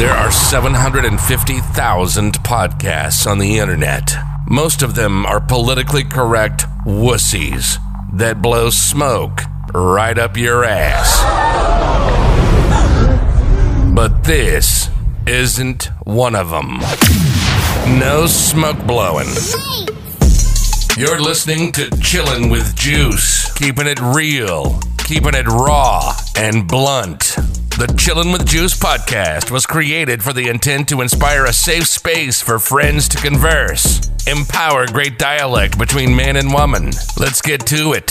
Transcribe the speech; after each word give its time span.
There 0.00 0.14
are 0.14 0.30
750,000 0.30 2.32
podcasts 2.42 3.30
on 3.30 3.38
the 3.38 3.58
internet. 3.58 4.14
Most 4.48 4.80
of 4.80 4.94
them 4.94 5.26
are 5.26 5.42
politically 5.42 6.04
correct 6.04 6.64
wussies 6.86 7.76
that 8.14 8.40
blow 8.40 8.70
smoke 8.70 9.42
right 9.74 10.18
up 10.18 10.38
your 10.38 10.64
ass. 10.64 11.20
But 13.94 14.24
this 14.24 14.88
isn't 15.26 15.90
one 16.04 16.34
of 16.34 16.48
them. 16.48 16.78
No 17.98 18.26
smoke 18.26 18.82
blowing. 18.86 19.28
You're 20.96 21.20
listening 21.20 21.72
to 21.72 21.90
Chillin' 22.00 22.50
with 22.50 22.74
Juice, 22.74 23.52
keeping 23.52 23.86
it 23.86 24.00
real, 24.00 24.80
keeping 24.96 25.34
it 25.34 25.46
raw 25.46 26.14
and 26.36 26.66
blunt. 26.66 27.36
The 27.80 27.86
Chillin' 27.86 28.30
with 28.30 28.46
Juice 28.46 28.78
podcast 28.78 29.50
was 29.50 29.64
created 29.64 30.22
for 30.22 30.34
the 30.34 30.48
intent 30.48 30.86
to 30.90 31.00
inspire 31.00 31.46
a 31.46 31.52
safe 31.54 31.86
space 31.86 32.42
for 32.42 32.58
friends 32.58 33.08
to 33.08 33.16
converse, 33.16 34.06
empower 34.26 34.86
great 34.86 35.18
dialect 35.18 35.78
between 35.78 36.14
man 36.14 36.36
and 36.36 36.52
woman. 36.52 36.90
Let's 37.18 37.40
get 37.40 37.64
to 37.68 37.94
it. 37.94 38.10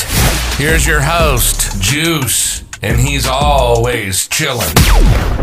Here's 0.57 0.87
your 0.87 1.01
host, 1.01 1.79
Juice, 1.79 2.63
and 2.81 2.99
he's 2.99 3.27
always 3.27 4.27
chillin'. 4.29 5.38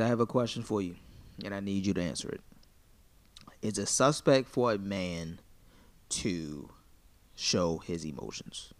I 0.00 0.06
have 0.08 0.20
a 0.20 0.26
question 0.26 0.62
for 0.62 0.80
you, 0.82 0.96
and 1.44 1.54
I 1.54 1.60
need 1.60 1.86
you 1.86 1.94
to 1.94 2.02
answer 2.02 2.28
it. 2.28 2.40
Is 3.62 3.78
it 3.78 3.86
suspect 3.88 4.48
for 4.48 4.72
a 4.72 4.78
man 4.78 5.40
to 6.10 6.70
show 7.34 7.78
his 7.78 8.04
emotions? 8.04 8.72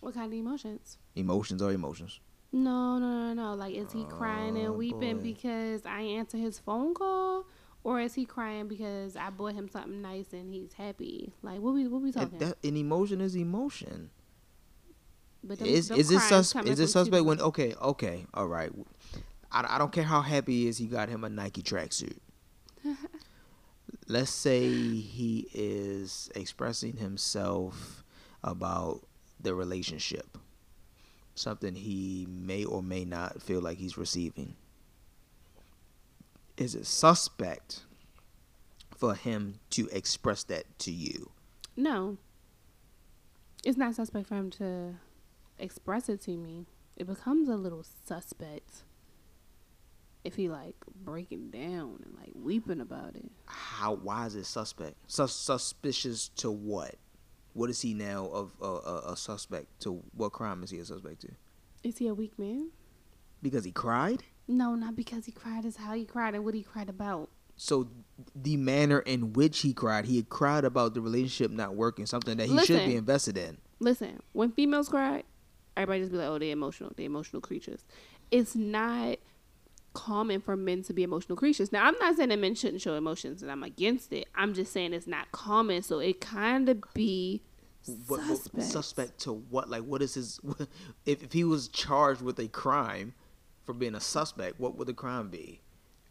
What 0.00 0.14
kind 0.14 0.32
of 0.32 0.38
emotions? 0.38 0.98
Emotions 1.14 1.62
are 1.62 1.72
emotions. 1.72 2.20
No, 2.52 2.98
no, 2.98 3.32
no, 3.32 3.34
no. 3.34 3.54
Like, 3.54 3.74
is 3.74 3.92
he 3.92 4.04
crying 4.04 4.56
Oh, 4.56 4.64
and 4.64 4.76
weeping 4.76 5.16
boy. 5.18 5.22
because 5.22 5.84
I 5.86 6.00
answer 6.02 6.36
his 6.38 6.58
phone 6.58 6.94
call, 6.94 7.46
or 7.82 8.00
is 8.00 8.14
he 8.14 8.24
crying 8.24 8.68
because 8.68 9.16
I 9.16 9.30
bought 9.30 9.54
him 9.54 9.68
something 9.68 10.00
nice 10.02 10.32
and 10.32 10.52
he's 10.52 10.74
happy? 10.74 11.32
Like, 11.42 11.60
what 11.60 11.74
we 11.74 11.86
what 11.88 12.02
we 12.02 12.12
talking? 12.12 12.38
that, 12.38 12.56
an 12.62 12.76
emotion 12.76 13.20
is 13.20 13.34
emotion. 13.36 14.10
but 15.42 15.58
them- 15.58 15.68
Is 15.68 15.88
them 15.88 15.98
is 15.98 16.10
it 16.10 16.16
crimes 16.16 16.28
sus- 16.28 16.52
coming 16.52 16.72
is 16.72 16.80
it 16.80 16.88
suspect 16.88 17.24
when 17.24 17.40
okay 17.40 17.74
okay 17.74 18.26
all 18.34 18.46
right. 18.48 18.70
I, 19.56 19.76
I 19.76 19.78
don't 19.78 19.92
care 19.92 20.04
how 20.04 20.20
happy 20.20 20.62
he 20.62 20.68
is. 20.68 20.76
He 20.76 20.86
got 20.86 21.08
him 21.08 21.24
a 21.24 21.30
Nike 21.30 21.62
tracksuit. 21.62 22.18
Let's 24.06 24.30
say 24.30 24.68
he 24.68 25.48
is 25.54 26.30
expressing 26.34 26.96
himself 26.98 28.04
about 28.44 29.00
the 29.40 29.54
relationship, 29.54 30.38
something 31.34 31.74
he 31.74 32.26
may 32.28 32.64
or 32.64 32.82
may 32.82 33.04
not 33.04 33.42
feel 33.42 33.60
like 33.60 33.78
he's 33.78 33.96
receiving. 33.96 34.54
Is 36.56 36.74
it 36.74 36.86
suspect 36.86 37.82
for 38.96 39.14
him 39.14 39.58
to 39.70 39.88
express 39.88 40.44
that 40.44 40.78
to 40.80 40.92
you? 40.92 41.30
No, 41.76 42.18
it's 43.64 43.76
not 43.76 43.94
suspect 43.94 44.28
for 44.28 44.34
him 44.34 44.50
to 44.52 44.94
express 45.58 46.08
it 46.08 46.20
to 46.22 46.32
me. 46.32 46.66
It 46.96 47.06
becomes 47.06 47.48
a 47.48 47.56
little 47.56 47.84
suspect 48.04 48.84
if 50.26 50.34
he 50.36 50.48
like 50.48 50.74
breaking 51.04 51.50
down 51.50 52.00
and 52.04 52.14
like 52.18 52.32
weeping 52.34 52.80
about 52.80 53.14
it. 53.16 53.30
how 53.46 53.94
why 53.94 54.26
is 54.26 54.34
it 54.34 54.44
suspect 54.44 54.94
Sus- 55.06 55.34
suspicious 55.34 56.28
to 56.36 56.50
what 56.50 56.96
what 57.52 57.70
is 57.70 57.80
he 57.80 57.94
now 57.94 58.26
of 58.26 58.52
a, 58.60 58.64
a, 58.66 59.12
a 59.12 59.16
suspect 59.16 59.80
to 59.80 60.02
what 60.14 60.32
crime 60.32 60.62
is 60.62 60.70
he 60.70 60.78
a 60.78 60.84
suspect 60.84 61.20
to 61.22 61.28
Is 61.82 61.98
he 61.98 62.08
a 62.08 62.14
weak 62.14 62.38
man? 62.38 62.70
because 63.42 63.64
he 63.64 63.70
cried 63.72 64.22
No, 64.48 64.74
not 64.74 64.96
because 64.96 65.26
he 65.26 65.32
cried. 65.32 65.64
Is 65.64 65.76
how 65.76 65.94
he 65.94 66.04
cried 66.04 66.34
and 66.34 66.44
what 66.44 66.54
he 66.54 66.62
cried 66.62 66.88
about. 66.88 67.28
so 67.56 67.88
the 68.34 68.56
manner 68.56 68.98
in 69.00 69.32
which 69.32 69.60
he 69.60 69.72
cried 69.72 70.04
he 70.06 70.16
had 70.16 70.28
cried 70.28 70.64
about 70.64 70.94
the 70.94 71.00
relationship 71.00 71.50
not 71.50 71.74
working 71.74 72.04
something 72.06 72.36
that 72.38 72.48
he 72.48 72.58
should 72.64 72.84
be 72.84 72.96
invested 72.96 73.36
in 73.38 73.58
Listen, 73.78 74.20
when 74.32 74.50
females 74.52 74.88
cry, 74.88 75.22
everybody 75.76 76.00
just 76.00 76.10
be 76.12 76.16
like, 76.18 76.28
"Oh, 76.28 76.38
they're 76.38 76.50
emotional. 76.50 76.92
They're 76.96 77.04
emotional 77.04 77.42
creatures." 77.42 77.84
It's 78.30 78.56
not 78.56 79.15
common 80.06 80.40
for 80.40 80.56
men 80.56 80.82
to 80.84 80.92
be 80.92 81.02
emotional 81.02 81.36
creatures. 81.36 81.72
Now, 81.72 81.84
I'm 81.86 81.94
not 81.98 82.16
saying 82.16 82.28
that 82.30 82.38
men 82.38 82.54
shouldn't 82.54 82.80
show 82.82 82.94
emotions, 82.94 83.42
and 83.42 83.50
I'm 83.50 83.62
against 83.62 84.12
it. 84.12 84.26
I'm 84.34 84.54
just 84.54 84.72
saying 84.72 84.92
it's 84.92 85.06
not 85.06 85.30
common, 85.32 85.82
so 85.82 85.98
it 85.98 86.20
kind 86.20 86.68
of 86.68 86.82
be 86.94 87.42
what, 88.06 88.20
what- 88.20 88.26
suspect. 88.38 88.62
suspect 88.66 89.18
to 89.20 89.32
what 89.32 89.68
like 89.70 89.82
what 89.82 90.02
is 90.02 90.14
his 90.14 90.40
if, 91.06 91.22
if 91.22 91.32
he 91.32 91.44
was 91.44 91.68
charged 91.68 92.20
with 92.22 92.38
a 92.40 92.48
crime 92.48 93.14
for 93.64 93.72
being 93.72 93.94
a 93.94 94.00
suspect 94.00 94.58
what 94.58 94.76
would 94.76 94.88
the 94.88 94.94
crime 94.94 95.28
be 95.28 95.60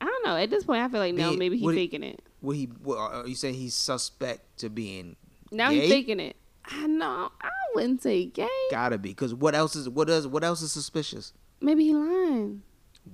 I 0.02 0.06
don't 0.06 0.26
know. 0.26 0.36
At 0.38 0.50
this 0.50 0.64
point, 0.66 0.82
I 0.84 0.90
feel 0.90 1.00
like 1.00 1.14
no, 1.16 1.32
Be- 1.32 1.38
maybe 1.38 1.56
he's 1.58 1.64
what 1.66 1.74
he- 1.76 1.82
faking 1.82 2.04
it. 2.04 2.22
what 2.42 2.56
he 2.56 2.66
what, 2.84 2.98
are 2.98 3.28
you 3.28 3.36
saying 3.36 3.56
he's 3.56 3.74
suspect 3.74 4.58
to 4.60 4.70
being 4.70 5.16
Now 5.52 5.70
gay? 5.72 5.82
he's 5.82 5.90
faking 5.90 6.20
it. 6.22 6.36
I 6.66 6.88
know. 6.88 7.32
I 7.42 7.50
wouldn't 7.76 8.02
say 8.02 8.26
gay. 8.26 8.48
gotta 8.72 8.98
be 8.98 9.10
because 9.10 9.34
what 9.34 9.54
else 9.56 9.76
is 9.76 9.90
what 9.90 10.10
else 10.10 10.26
what 10.28 10.44
else 10.46 10.62
is 10.62 10.72
suspicious 10.72 11.34
Maybe 11.62 11.84
he 11.86 11.94
lying. 11.94 12.62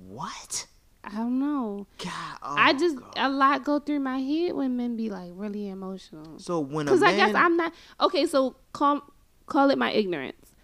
what 0.08 0.66
I 1.04 1.10
don't 1.16 1.38
know. 1.40 1.86
God, 1.98 2.38
oh 2.42 2.54
I 2.56 2.72
just 2.74 2.96
God. 2.96 3.12
a 3.16 3.28
lot 3.28 3.64
go 3.64 3.78
through 3.80 4.00
my 4.00 4.18
head 4.18 4.54
when 4.54 4.76
men 4.76 4.96
be 4.96 5.10
like 5.10 5.30
really 5.34 5.68
emotional. 5.68 6.38
So 6.38 6.60
when 6.60 6.86
a 6.88 6.92
Because 6.92 7.02
I 7.02 7.16
guess 7.16 7.34
I'm 7.34 7.56
not 7.56 7.72
okay. 8.00 8.24
So 8.26 8.56
call 8.72 9.02
call 9.46 9.70
it 9.70 9.78
my 9.78 9.90
ignorance. 9.90 10.54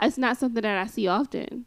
It's 0.00 0.16
not 0.16 0.36
something 0.38 0.62
that 0.62 0.78
I 0.78 0.86
see 0.86 1.08
often. 1.08 1.66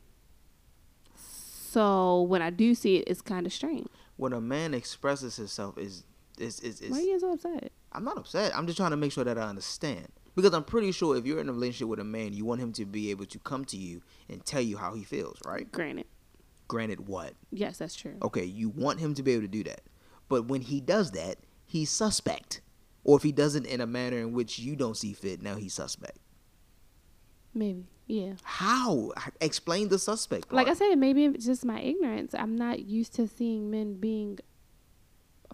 So 1.16 2.22
when 2.24 2.42
I 2.42 2.50
do 2.50 2.76
see 2.76 2.98
it, 2.98 3.06
it's 3.08 3.22
kind 3.22 3.46
of 3.46 3.54
strange. 3.54 3.88
when 4.18 4.32
a 4.34 4.42
man 4.42 4.74
expresses 4.74 5.36
himself 5.36 5.78
is 5.78 6.04
is 6.40 6.60
is, 6.62 6.82
is 6.82 6.92
Why 6.92 6.98
are 6.98 7.02
you 7.02 7.20
so 7.20 7.34
upset? 7.34 7.72
I'm 7.92 8.04
not 8.04 8.18
upset. 8.18 8.56
I'm 8.56 8.66
just 8.66 8.78
trying 8.78 8.92
to 8.92 8.98
make 8.98 9.12
sure 9.12 9.24
that 9.24 9.38
I 9.38 9.44
understand 9.44 10.08
because 10.36 10.54
I'm 10.54 10.64
pretty 10.64 10.92
sure 10.92 11.16
if 11.16 11.26
you're 11.26 11.40
in 11.40 11.50
a 11.50 11.54
relationship 11.54 11.88
with 11.88 12.00
a 12.00 12.04
man, 12.04 12.34
you 12.34 12.46
want 12.46 12.62
him 12.62 12.72
to 12.74 12.86
be 12.86 13.12
able 13.12 13.26
to 13.26 13.40
come 13.40 13.66
to 13.66 13.78
you 13.78 14.02
and 14.30 14.44
tell 14.46 14.62
you 14.62 14.78
how 14.78 14.94
he 14.94 15.04
feels, 15.04 15.38
right? 15.46 15.72
Granted, 15.72 16.06
Granted, 16.74 17.08
what? 17.08 17.36
yes, 17.52 17.78
that's 17.78 17.94
true. 17.94 18.16
Okay, 18.24 18.46
you 18.46 18.68
want 18.68 19.00
him 19.00 19.14
to 19.14 19.22
be 19.22 19.34
able 19.34 19.44
to 19.44 19.48
do 19.48 19.64
that, 19.66 19.82
but 20.28 20.48
when 20.48 20.62
he 20.62 20.82
does 20.82 21.12
that, 21.12 21.38
he's 21.68 21.92
suspect. 21.92 22.62
Or 23.04 23.16
if 23.16 23.22
he 23.22 23.32
doesn't 23.32 23.68
in 23.68 23.80
a 23.80 23.86
manner 23.86 24.18
in 24.18 24.34
which 24.34 24.58
you 24.58 24.76
don't 24.76 24.98
see 24.98 25.14
fit, 25.14 25.40
now 25.44 25.54
he's 25.54 25.76
suspect. 25.76 26.18
Maybe, 27.54 27.86
yeah. 28.08 28.34
How? 28.42 29.12
Explain 29.40 29.90
the 29.90 30.00
suspect. 30.00 30.52
Like 30.52 30.68
I 30.68 30.74
said, 30.74 30.96
maybe 30.96 31.26
it's 31.26 31.46
just 31.46 31.64
my 31.64 31.80
ignorance. 31.80 32.34
I'm 32.34 32.56
not 32.56 32.80
used 32.80 33.14
to 33.18 33.28
seeing 33.28 33.70
men 33.70 34.00
being 34.00 34.40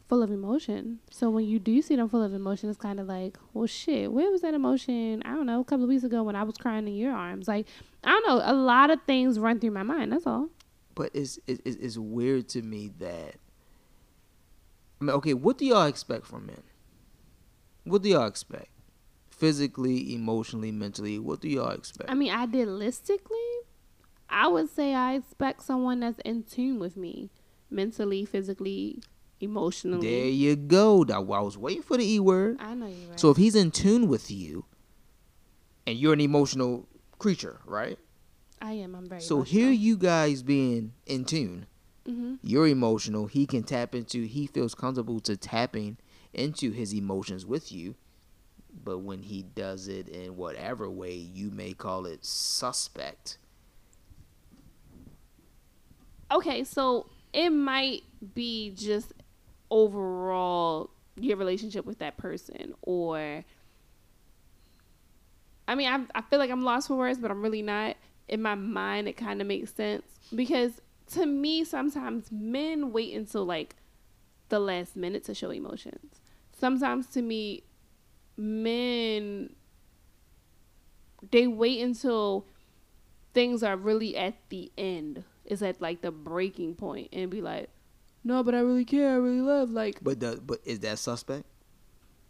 full 0.08 0.24
of 0.24 0.32
emotion. 0.32 1.00
So 1.12 1.30
when 1.30 1.44
you 1.44 1.60
do 1.60 1.82
see 1.82 1.98
them 1.98 2.08
full 2.08 2.24
of 2.24 2.34
emotion, 2.34 2.70
it's 2.70 2.80
kind 2.80 3.02
of 3.02 3.08
like, 3.08 3.38
well, 3.54 3.68
shit, 3.68 4.10
where 4.14 4.32
was 4.32 4.40
that 4.44 4.54
emotion? 4.54 5.22
I 5.26 5.32
don't 5.32 5.48
know, 5.48 5.60
a 5.60 5.66
couple 5.66 5.84
of 5.84 5.90
weeks 5.90 6.06
ago 6.06 6.24
when 6.24 6.38
I 6.38 6.44
was 6.44 6.56
crying 6.56 6.88
in 6.88 6.96
your 6.96 7.12
arms. 7.12 7.50
Like, 7.50 7.68
I 8.06 8.12
don't 8.12 8.26
know. 8.26 8.42
A 8.46 8.56
lot 8.56 8.90
of 8.90 9.02
things 9.06 9.38
run 9.38 9.60
through 9.60 9.72
my 9.72 9.84
mind. 9.84 10.14
That's 10.14 10.26
all. 10.26 10.48
But 11.00 11.12
it's, 11.14 11.40
it's 11.48 11.62
it's 11.64 11.98
weird 11.98 12.50
to 12.50 12.62
me 12.62 12.92
that. 13.00 13.36
I 15.00 15.06
mean, 15.06 15.16
okay, 15.16 15.34
what 15.34 15.58
do 15.58 15.66
y'all 15.66 15.86
expect 15.86 16.26
from 16.26 16.48
men? 16.48 16.62
What 17.86 18.02
do 18.02 18.10
y'all 18.10 18.28
expect? 18.28 18.68
Physically, 19.30 20.14
emotionally, 20.14 20.74
mentally, 20.74 21.18
what 21.18 21.40
do 21.40 21.48
y'all 21.48 21.72
expect? 21.72 22.10
I 22.10 22.16
mean, 22.16 22.34
idealistically, 22.34 23.60
I 24.30 24.50
would 24.50 24.70
say 24.70 24.94
I 24.94 25.14
expect 25.14 25.64
someone 25.64 26.02
that's 26.02 26.20
in 26.26 26.44
tune 26.44 26.80
with 26.80 26.98
me, 26.98 27.30
mentally, 27.70 28.26
physically, 28.26 29.02
emotionally. 29.40 30.06
there 30.06 30.26
you 30.28 30.58
go. 30.58 31.06
I 31.10 31.20
was 31.20 31.58
waiting 31.58 31.82
for 31.82 31.96
the 31.96 32.14
e 32.16 32.20
word. 32.20 32.58
I 32.60 32.74
know 32.74 32.88
you're 32.88 33.12
right. 33.12 33.18
So 33.18 33.30
if 33.30 33.38
he's 33.38 33.56
in 33.56 33.72
tune 33.72 34.10
with 34.10 34.30
you, 34.30 34.66
and 35.88 35.98
you're 35.98 36.12
an 36.12 36.20
emotional 36.20 36.90
creature, 37.20 37.62
right? 37.66 37.98
I 38.62 38.74
am. 38.74 38.96
I'm 38.96 39.08
very. 39.08 39.22
So 39.22 39.40
much 39.40 39.50
here 39.50 39.72
you 39.72 39.98
guys 39.98 40.44
being 40.44 40.94
in 41.06 41.26
tune. 41.26 41.66
hmm 42.06 42.36
You're 42.44 42.68
emotional. 42.68 43.28
He 43.28 43.46
can 43.46 43.64
tap 43.64 43.96
into. 43.96 44.24
He 44.26 44.48
feels 44.48 44.76
comfortable 44.76 45.20
to 45.22 45.38
tapping 45.38 45.98
into 46.34 46.72
his 46.72 46.94
emotions 46.94 47.46
with 47.46 47.72
you. 47.72 47.96
But 48.84 49.00
when 49.00 49.24
he 49.24 49.42
does 49.44 49.88
it 49.88 50.08
in 50.10 50.36
whatever 50.36 50.90
way 50.90 51.16
you 51.16 51.50
may 51.50 51.74
call 51.74 52.06
it 52.06 52.24
suspect, 52.26 53.38
Okay, 56.32 56.64
so 56.64 57.08
it 57.34 57.50
might 57.50 58.04
be 58.36 58.72
just 58.76 59.14
overall 59.72 60.92
your 61.16 61.38
relationship 61.38 61.86
with 61.86 62.00
that 62.00 62.18
person, 62.18 62.76
or 62.84 63.44
I 65.68 65.76
mean, 65.76 65.88
I 65.88 66.06
I 66.20 66.22
feel 66.22 66.38
like 66.40 66.52
I'm 66.52 66.64
lost 66.64 66.88
for 66.88 66.96
words, 66.96 67.18
but 67.18 67.32
I'm 67.32 67.42
really 67.42 67.64
not. 67.64 67.98
In 68.30 68.42
my 68.42 68.56
mind 68.56 69.08
it 69.08 69.18
kind 69.18 69.42
of 69.42 69.48
makes 69.48 69.74
sense 69.74 70.04
because 70.34 70.82
to 71.08 71.26
me 71.26 71.64
sometimes 71.64 72.32
men 72.32 72.92
wait 72.92 73.14
until 73.16 73.46
like 73.46 73.76
the 74.50 74.60
last 74.60 74.96
minute 74.96 75.24
to 75.26 75.34
show 75.34 75.50
emotions. 75.50 76.22
Sometimes 76.58 77.08
to 77.08 77.22
me 77.22 77.64
men 78.38 79.54
they 81.32 81.48
wait 81.48 81.82
until 81.82 82.46
things 83.34 83.64
are 83.64 83.76
really 83.76 84.16
at 84.16 84.36
the 84.50 84.72
end. 84.78 85.24
It's 85.46 85.62
at 85.62 85.82
like 85.82 86.02
the 86.02 86.12
breaking 86.12 86.76
point 86.76 87.10
and 87.12 87.30
be 87.30 87.42
like, 87.42 87.70
"No, 88.24 88.44
but 88.44 88.56
I 88.56 88.60
really 88.60 88.86
care. 88.86 89.12
I 89.12 89.16
really 89.16 89.42
love." 89.42 89.72
Like, 89.72 90.04
But 90.04 90.20
the, 90.20 90.40
but 90.44 90.60
is 90.64 90.80
that 90.82 91.00
suspect? 91.00 91.46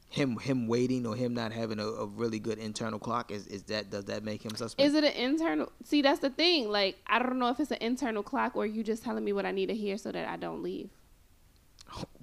Him 0.09 0.37
him 0.39 0.67
waiting 0.67 1.05
or 1.05 1.15
him 1.15 1.35
not 1.35 1.51
having 1.51 1.79
a, 1.79 1.85
a 1.85 2.05
really 2.07 2.39
good 2.39 2.57
internal 2.57 2.97
clock 2.97 3.29
is 3.29 3.45
is 3.45 3.63
that 3.63 3.91
does 3.91 4.05
that 4.05 4.23
make 4.23 4.43
him 4.43 4.55
suspect? 4.55 4.87
is 4.87 4.95
it 4.95 5.03
an 5.03 5.13
internal? 5.13 5.71
See, 5.83 6.01
that's 6.01 6.19
the 6.19 6.31
thing. 6.31 6.69
Like, 6.69 6.97
I 7.05 7.19
don't 7.19 7.37
know 7.37 7.49
if 7.49 7.59
it's 7.59 7.69
an 7.69 7.77
internal 7.79 8.23
clock 8.23 8.55
or 8.55 8.65
you 8.65 8.83
just 8.83 9.03
telling 9.03 9.23
me 9.23 9.33
what 9.33 9.45
I 9.45 9.51
need 9.51 9.67
to 9.67 9.75
hear 9.75 9.97
so 9.97 10.11
that 10.11 10.27
I 10.27 10.35
don't 10.35 10.63
leave. 10.63 10.89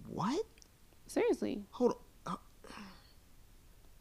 what? 0.08 0.44
Seriously, 1.06 1.62
Hold 1.70 1.92
on. 2.26 2.34
Uh, 2.34 2.36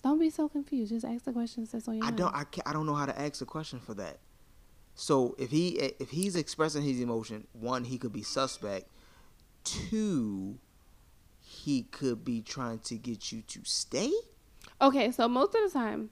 don't 0.02 0.18
be 0.20 0.30
so 0.32 0.50
confused. 0.50 0.92
Just 0.92 1.06
ask 1.06 1.24
the 1.24 1.32
questions 1.32 1.72
that's 1.72 1.88
on 1.88 1.96
your 1.96 2.04
I 2.06 2.08
mind. 2.08 2.18
don't 2.18 2.36
I 2.36 2.44
can't, 2.46 2.68
I 2.68 2.74
don't 2.74 2.88
know 2.88 2.96
how 2.96 3.06
to 3.06 3.20
ask 3.20 3.40
a 3.42 3.46
question 3.46 3.80
for 3.80 3.94
that. 3.96 4.18
So 4.96 5.36
if 5.38 5.52
he 5.52 5.70
if 6.00 6.10
he's 6.10 6.36
expressing 6.36 6.82
his 6.82 7.00
emotion, 7.00 7.46
one 7.54 7.84
he 7.84 7.98
could 8.00 8.14
be 8.14 8.24
suspect. 8.24 8.90
Two, 9.64 10.58
he 11.66 11.82
could 11.84 12.24
be 12.24 12.42
trying 12.42 12.78
to 12.80 12.96
get 12.96 13.32
you 13.32 13.42
to 13.42 13.60
stay. 13.64 14.12
Okay, 14.80 15.12
so 15.12 15.28
most 15.28 15.56
of 15.56 15.64
the 15.72 15.80
time, 15.80 16.12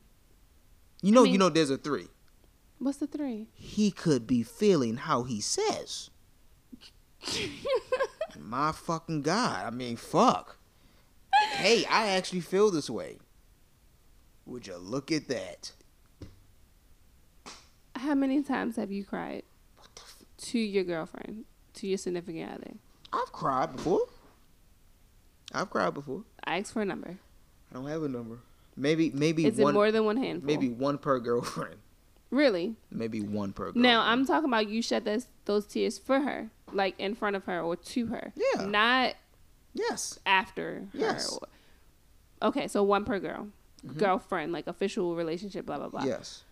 You 1.04 1.12
know, 1.12 1.24
mean- 1.24 1.34
you 1.34 1.38
know, 1.38 1.50
there's 1.50 1.70
a 1.70 1.78
three. 1.78 2.08
what's 2.80 2.98
the 2.98 3.06
three? 3.08 3.50
He 3.54 3.92
could 3.92 4.26
be 4.26 4.42
feeling 4.42 4.98
how 4.98 5.24
he 5.24 5.40
says. 5.42 6.10
My 8.40 8.72
fucking 8.72 9.22
god! 9.22 9.66
I 9.66 9.70
mean, 9.70 9.96
fuck. 9.96 10.58
hey, 11.54 11.86
I 11.86 12.08
actually 12.10 12.42
feel 12.42 12.72
this 12.72 12.90
way. 12.90 13.20
Would 14.46 14.66
you 14.68 14.78
look 14.78 15.12
at 15.12 15.28
that? 15.28 15.72
How 17.96 18.16
many 18.16 18.42
times 18.42 18.76
have 18.78 18.92
you 18.92 19.06
cried 19.06 19.44
to 20.38 20.60
your 20.60 20.84
girlfriend, 20.84 21.46
to 21.76 21.88
your 21.88 21.98
significant 21.98 22.52
other? 22.52 22.72
I've 23.14 23.32
cried 23.32 23.76
before. 23.76 24.02
I've 25.54 25.70
cried 25.70 25.94
before. 25.94 26.24
I 26.44 26.60
asked 26.60 26.74
for 26.74 26.82
a 26.82 26.86
number. 26.86 27.18
I 27.72 27.76
don't 27.76 27.88
have 27.88 28.04
a 28.04 28.10
number. 28.10 28.40
Maybe 28.76 29.12
maybe 29.12 29.46
Is 29.46 29.58
one 29.58 29.72
it 29.72 29.74
more 29.74 29.92
than 29.92 30.06
one 30.06 30.18
handful? 30.18 30.48
maybe 30.48 30.70
one 30.70 30.98
per 30.98 31.20
girlfriend. 31.20 31.76
Really? 32.32 32.76
Maybe 32.90 33.22
one 33.22 33.54
per 33.54 33.66
girlfriend. 33.66 33.84
Now 33.84 34.02
I'm 34.02 34.26
talking 34.26 34.50
about 34.50 34.68
you 34.68 34.82
shed 34.82 35.06
those 35.06 35.28
those 35.46 35.68
tears 35.68 36.00
for 36.00 36.22
her, 36.22 36.50
like 36.72 36.96
in 37.00 37.14
front 37.14 37.36
of 37.36 37.46
her 37.46 37.62
or 37.62 37.76
to 37.76 38.08
her. 38.08 38.34
Yeah. 38.36 38.66
Not 38.66 39.16
yes. 39.74 40.20
after 40.26 40.88
Yes. 40.94 41.32
or- 41.32 41.48
okay, 42.48 42.68
so 42.68 42.82
one 42.82 43.06
per 43.06 43.20
girl, 43.20 43.50
mm-hmm. 43.86 44.00
girlfriend, 44.00 44.52
like 44.52 44.66
official 44.66 45.16
relationship, 45.16 45.68
blah 45.68 45.78
blah 45.78 45.90
blah. 45.90 46.06
Yes. 46.06 46.44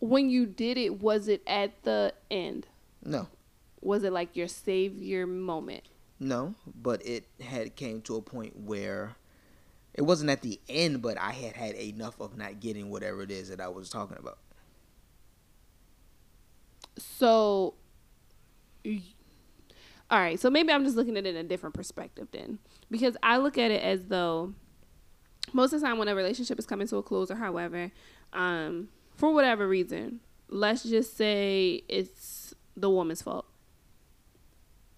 When 0.00 0.28
you 0.28 0.44
did 0.44 0.76
it, 0.76 1.00
was 1.00 1.28
it 1.28 1.42
at 1.46 1.82
the 1.84 2.12
end? 2.30 2.66
No. 3.02 3.28
Was 3.80 4.04
it 4.04 4.12
like 4.12 4.36
your 4.36 4.48
savior 4.48 5.26
moment? 5.26 5.84
No, 6.20 6.54
but 6.66 7.04
it 7.04 7.26
had 7.40 7.76
came 7.76 8.00
to 8.02 8.16
a 8.16 8.22
point 8.22 8.56
where 8.56 9.16
it 9.94 10.02
wasn't 10.02 10.30
at 10.30 10.42
the 10.42 10.60
end, 10.68 11.02
but 11.02 11.18
I 11.18 11.32
had 11.32 11.54
had 11.54 11.74
enough 11.74 12.20
of 12.20 12.36
not 12.36 12.60
getting 12.60 12.90
whatever 12.90 13.22
it 13.22 13.30
is 13.30 13.48
that 13.48 13.60
I 13.60 13.68
was 13.68 13.90
talking 13.90 14.16
about. 14.18 14.38
So, 16.96 17.74
all 20.10 20.20
right. 20.20 20.38
So 20.38 20.50
maybe 20.50 20.72
I'm 20.72 20.84
just 20.84 20.96
looking 20.96 21.16
at 21.16 21.26
it 21.26 21.34
in 21.34 21.44
a 21.44 21.48
different 21.48 21.74
perspective 21.74 22.28
then, 22.32 22.58
because 22.90 23.16
I 23.22 23.36
look 23.38 23.58
at 23.58 23.70
it 23.70 23.82
as 23.82 24.06
though 24.06 24.54
most 25.52 25.72
of 25.72 25.80
the 25.80 25.86
time 25.86 25.98
when 25.98 26.08
a 26.08 26.14
relationship 26.14 26.58
is 26.58 26.66
coming 26.66 26.86
to 26.88 26.96
a 26.96 27.02
close 27.02 27.30
or 27.30 27.36
however, 27.36 27.90
um, 28.32 28.88
for 29.16 29.32
whatever 29.32 29.68
reason, 29.68 30.20
let's 30.48 30.84
just 30.84 31.16
say 31.16 31.82
it's 31.88 32.54
the 32.76 32.90
woman's 32.90 33.22
fault. 33.22 33.46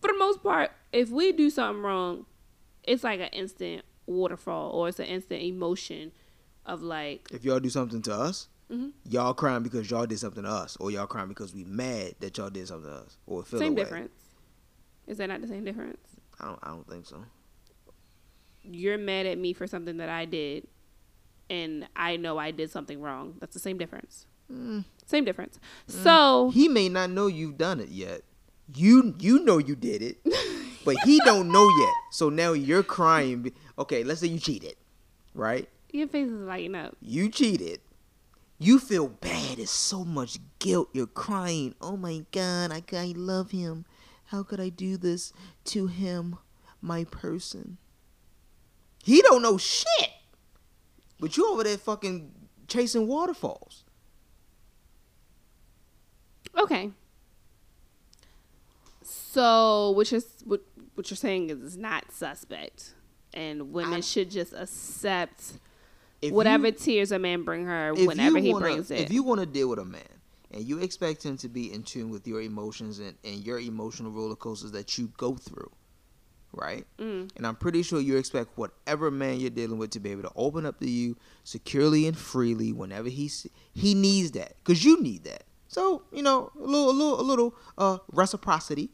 For 0.01 0.09
the 0.09 0.19
most 0.19 0.43
part, 0.43 0.73
if 0.97 1.11
we 1.11 1.33
do 1.33 1.51
something 1.51 1.83
wrong, 1.83 2.27
it's 2.85 3.05
like 3.05 3.21
an 3.21 3.29
instant 3.33 3.85
waterfall 4.07 4.71
or 4.71 4.89
it's 4.89 4.99
an 4.99 5.07
instant 5.07 5.43
emotion 5.43 6.13
of 6.65 6.83
like, 6.83 7.29
If 7.31 7.45
y'all 7.45 7.61
do 7.61 7.69
something 7.71 8.03
to 8.03 8.15
us, 8.15 8.49
Mhm. 8.71 8.93
y'all 9.09 9.35
crying 9.35 9.63
because 9.63 9.91
y'all 9.91 10.07
did 10.07 10.19
something 10.19 10.43
to 10.43 10.49
us, 10.49 10.77
or 10.81 10.91
y'all 10.91 11.07
crying 11.07 11.29
because 11.29 11.55
we 11.55 11.65
mad 11.65 12.15
that 12.21 12.37
y'all 12.39 12.51
did 12.51 12.67
something 12.67 12.91
to 12.91 12.97
us, 12.97 13.17
or 13.27 13.45
feel 13.45 13.59
same 13.61 13.75
difference. 13.77 14.11
Is 15.07 15.19
that 15.19 15.29
not 15.29 15.41
the 15.41 15.47
same 15.47 15.65
difference? 15.65 16.01
I 16.41 16.47
don't. 16.47 16.59
I 16.63 16.69
don't 16.71 16.89
think 16.89 17.07
so. 17.07 17.25
you're 18.69 18.99
mad 18.99 19.27
at 19.27 19.39
me 19.39 19.53
for 19.53 19.67
something 19.69 19.99
that 19.99 20.09
I 20.09 20.25
did, 20.25 20.67
and 21.49 21.87
I 21.95 22.17
know 22.17 22.37
I 22.39 22.51
did 22.51 22.69
something 22.71 23.01
wrong. 23.01 23.37
That's 23.39 23.55
the 23.55 23.61
same 23.61 23.79
difference. 23.79 24.27
Mm. 24.53 24.85
Same 25.07 25.25
difference. 25.25 25.61
So 25.87 26.51
He 26.51 26.67
may 26.69 26.89
not 26.89 27.11
know 27.11 27.29
you've 27.29 27.57
done 27.59 27.79
it 27.79 27.91
yet. 27.91 28.23
You 28.75 29.15
you 29.21 29.45
know 29.45 29.59
you 29.59 29.77
did 29.77 30.03
it, 30.03 30.19
but 30.87 30.97
he 31.05 31.21
don't 31.25 31.53
know 31.53 31.69
yet. 31.69 31.94
So 32.12 32.31
now 32.31 32.53
you're 32.53 32.83
crying. 32.83 33.53
Okay, 33.79 34.05
let's 34.05 34.21
say 34.21 34.29
you 34.29 34.38
cheated, 34.38 34.77
right? 35.35 35.69
your 35.93 36.09
face 36.09 36.29
is 36.29 36.41
lighting 36.41 36.75
up. 36.75 36.97
You 37.00 37.29
cheated. 37.29 37.81
You 38.59 38.79
feel 38.79 39.09
bad. 39.09 39.59
It's 39.59 39.71
so 39.71 40.05
much 40.05 40.38
guilt. 40.59 40.88
You're 40.93 41.06
crying. 41.06 41.75
Oh 41.81 41.97
my 41.97 42.25
God, 42.33 42.73
I, 42.73 42.83
I 42.97 43.12
love 43.17 43.50
him. 43.50 43.85
How 44.27 44.43
could 44.43 44.61
I 44.61 44.71
do 44.71 44.97
this 44.97 45.33
to 45.67 45.87
him, 45.87 46.38
my 46.81 47.05
person? 47.05 47.79
He 49.05 49.23
don't 49.23 49.43
know 49.43 49.59
shit. 49.59 50.11
But 51.21 51.37
you 51.37 51.50
over 51.50 51.65
there 51.65 51.79
fucking 51.79 52.33
chasing 52.69 53.06
waterfalls. 53.06 53.85
Okay. 56.56 56.91
So 59.03 59.93
which 59.93 60.12
you're 60.12 60.43
what, 60.44 60.62
what 60.97 61.11
you're 61.11 61.17
saying 61.17 61.51
is 61.51 61.63
it's 61.63 61.77
not 61.77 62.11
suspect, 62.13 62.95
and 63.35 63.73
women 63.73 63.95
I- 63.99 64.01
should 64.01 64.31
just 64.31 64.53
accept 64.53 65.53
whatever 66.23 66.67
you- 66.69 66.73
tears 66.73 67.13
a 67.13 67.19
man 67.19 67.45
bring 67.45 67.65
her 67.67 67.95
whenever 67.95 68.39
he 68.39 68.53
wanna- 68.53 68.65
brings 68.65 68.91
it. 68.91 69.01
If 69.01 69.13
you 69.13 69.23
want 69.23 69.41
to 69.41 69.47
deal 69.47 69.69
with 69.69 69.79
a 69.79 69.85
man 69.85 70.03
and 70.50 70.65
you 70.65 70.79
expect 70.79 71.25
him 71.25 71.37
to 71.38 71.49
be 71.49 71.73
in 71.73 71.83
tune 71.83 72.11
with 72.11 72.26
your 72.26 72.41
emotions 72.41 72.99
and, 72.99 73.17
and 73.25 73.45
your 73.45 73.59
emotional 73.61 74.11
roller 74.11 74.37
coasters 74.37 74.73
that 74.73 74.97
you 74.97 75.12
go 75.19 75.35
through, 75.37 75.71
right? 76.53 76.87
Mm. 76.99 77.31
And 77.37 77.47
I'm 77.47 77.57
pretty 77.57 77.83
sure 77.83 78.00
you 78.00 78.17
expect 78.17 78.57
whatever 78.57 79.11
man 79.11 79.38
you're 79.38 79.50
dealing 79.50 79.79
with 79.79 79.91
to 79.91 80.00
be 80.00 80.11
able 80.12 80.23
to 80.23 80.33
open 80.35 80.65
up 80.65 80.81
to 80.81 80.88
you 80.91 81.17
securely 81.45 82.07
and 82.07 82.17
freely 82.17 82.73
whenever 82.73 83.09
he 83.11 83.31
he 83.75 83.95
needs 83.95 84.31
that 84.33 84.57
because 84.65 84.83
you 84.85 85.00
need 85.03 85.25
that. 85.25 85.45
So 85.69 86.05
you 86.12 86.23
know 86.23 86.50
a 86.59 86.61
little 86.65 86.91
a 86.91 86.93
little 86.93 87.21
a 87.21 87.23
little 87.23 87.55
uh 87.76 87.99
reciprocity 88.12 88.91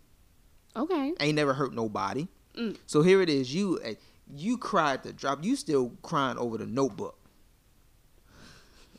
okay. 0.77 1.15
ain't 1.21 1.37
never 1.37 1.55
hurt 1.55 1.75
nobody. 1.75 2.29
Mm. 2.55 2.77
So 2.87 3.03
here 3.03 3.23
it 3.23 3.29
is. 3.29 3.55
You 3.55 3.81
uh, 3.85 3.95
you 4.35 4.59
cried 4.59 5.03
the 5.03 5.13
drop. 5.13 5.43
You 5.43 5.57
still 5.57 5.93
crying 6.03 6.39
over 6.39 6.59
the 6.59 6.67
notebook. 6.67 7.19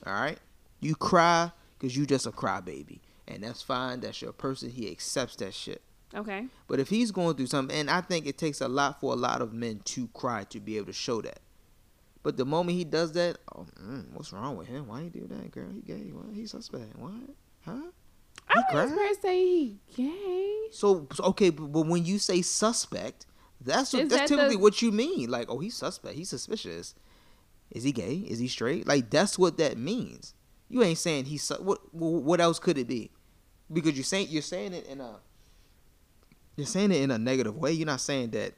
All 0.06 0.14
right. 0.14 0.38
You 0.80 0.96
cry 0.96 1.52
because 1.78 1.96
you 1.96 2.06
just 2.06 2.26
a 2.26 2.32
crybaby, 2.32 3.00
and 3.28 3.44
that's 3.44 3.62
fine. 3.62 4.02
That's 4.02 4.22
your 4.22 4.34
person. 4.34 4.70
He 4.70 4.90
accepts 4.92 5.36
that 5.38 5.54
shit. 5.54 5.82
Okay. 6.16 6.48
But 6.68 6.80
if 6.80 6.90
he's 6.90 7.12
going 7.12 7.36
through 7.36 7.48
something, 7.48 7.76
and 7.76 7.90
I 7.90 8.02
think 8.02 8.28
it 8.28 8.38
takes 8.38 8.62
a 8.62 8.68
lot 8.68 9.00
for 9.00 9.14
a 9.14 9.16
lot 9.16 9.42
of 9.42 9.54
men 9.54 9.82
to 9.86 10.08
cry 10.10 10.44
to 10.46 10.60
be 10.60 10.78
able 10.78 10.88
to 10.88 10.94
show 10.94 11.22
that. 11.22 11.40
But 12.22 12.38
the 12.38 12.46
moment 12.46 12.78
he 12.78 12.84
does 12.84 13.12
that, 13.14 13.38
oh, 13.54 13.66
mm, 13.82 14.12
what's 14.14 14.32
wrong 14.32 14.56
with 14.56 14.68
him? 14.68 14.88
Why 14.88 15.04
he 15.04 15.10
do 15.10 15.28
that, 15.28 15.52
girl? 15.52 15.70
He 15.74 15.82
gay? 15.82 16.12
What? 16.12 16.34
He 16.34 16.46
suspect? 16.46 16.98
What? 16.98 17.12
Huh? 17.66 17.92
I 18.48 18.64
wouldn't 18.74 18.94
cried? 18.96 19.16
say 19.22 19.40
he 19.46 19.80
gay. 19.96 20.68
So, 20.72 21.08
so 21.14 21.24
okay, 21.26 21.50
but, 21.50 21.68
but 21.68 21.88
when 21.88 22.06
you 22.06 22.20
say 22.20 22.42
suspect, 22.42 23.26
that's 23.62 23.94
what, 23.94 24.10
that's 24.10 24.22
that 24.22 24.28
typically 24.28 24.56
the- 24.56 24.62
what 24.62 24.82
you 24.82 24.92
mean. 24.92 25.30
Like, 25.30 25.50
oh, 25.50 25.60
he's 25.60 25.76
suspect. 25.76 26.16
He's 26.16 26.30
suspicious. 26.30 26.96
Is 27.72 27.84
he 27.84 27.92
gay? 27.92 28.16
Is 28.16 28.40
he 28.40 28.48
straight? 28.48 28.88
Like, 28.88 29.10
that's 29.10 29.40
what 29.40 29.58
that 29.58 29.78
means. 29.78 30.34
You 30.70 30.84
ain't 30.84 30.98
saying 30.98 31.26
he's 31.26 31.44
su- 31.44 31.56
what. 31.56 31.80
What 31.94 32.40
else 32.42 32.60
could 32.60 32.78
it 32.78 32.88
be? 32.88 33.12
Because 33.72 33.94
you're 33.94 34.04
saying 34.04 34.28
you're 34.30 34.42
saying 34.42 34.74
it 34.74 34.86
in 34.88 35.02
a 35.02 35.20
you're 36.56 36.68
saying 36.68 36.92
it 36.92 37.02
in 37.02 37.12
a 37.12 37.18
negative 37.18 37.56
way. 37.58 37.72
You're 37.72 37.88
not 37.88 38.02
saying 38.02 38.32
that. 38.32 38.54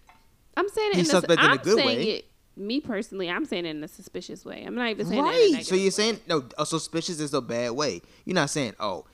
I'm 0.57 0.67
saying 0.69 0.91
it 0.91 0.95
in 0.95 1.01
a, 1.01 1.05
suspect 1.05 1.41
in 1.41 1.45
a 1.45 1.49
I'm 1.53 1.57
good 1.57 1.77
way. 1.85 2.03
it. 2.03 2.25
Me 2.57 2.79
personally, 2.79 3.29
I'm 3.29 3.43
saying 3.45 3.65
it 3.65 3.71
in 3.71 3.83
a 3.83 3.87
suspicious 3.87 4.45
way. 4.45 4.63
I'm 4.65 4.75
not 4.75 4.89
even 4.89 5.05
saying 5.05 5.19
it 5.25 5.27
in 5.27 5.53
a 5.53 5.57
right. 5.57 5.65
So 5.65 5.75
you're 5.75 5.85
way. 5.85 5.89
saying 5.89 6.19
no. 6.27 6.45
A 6.57 6.65
suspicious 6.65 7.19
is 7.19 7.33
a 7.33 7.41
bad 7.41 7.71
way. 7.71 8.01
You're 8.23 8.35
not 8.35 8.49
saying 8.49 8.75
oh, 8.79 9.05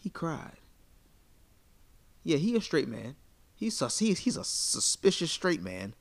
he 0.00 0.10
cried. 0.10 0.56
Yeah, 2.22 2.36
he 2.38 2.54
a 2.56 2.60
straight 2.60 2.88
man. 2.88 3.16
He's 3.54 3.76
sus- 3.76 3.98
he's 3.98 4.20
he's 4.20 4.36
a 4.36 4.44
suspicious 4.44 5.30
straight 5.30 5.62
man. 5.62 5.94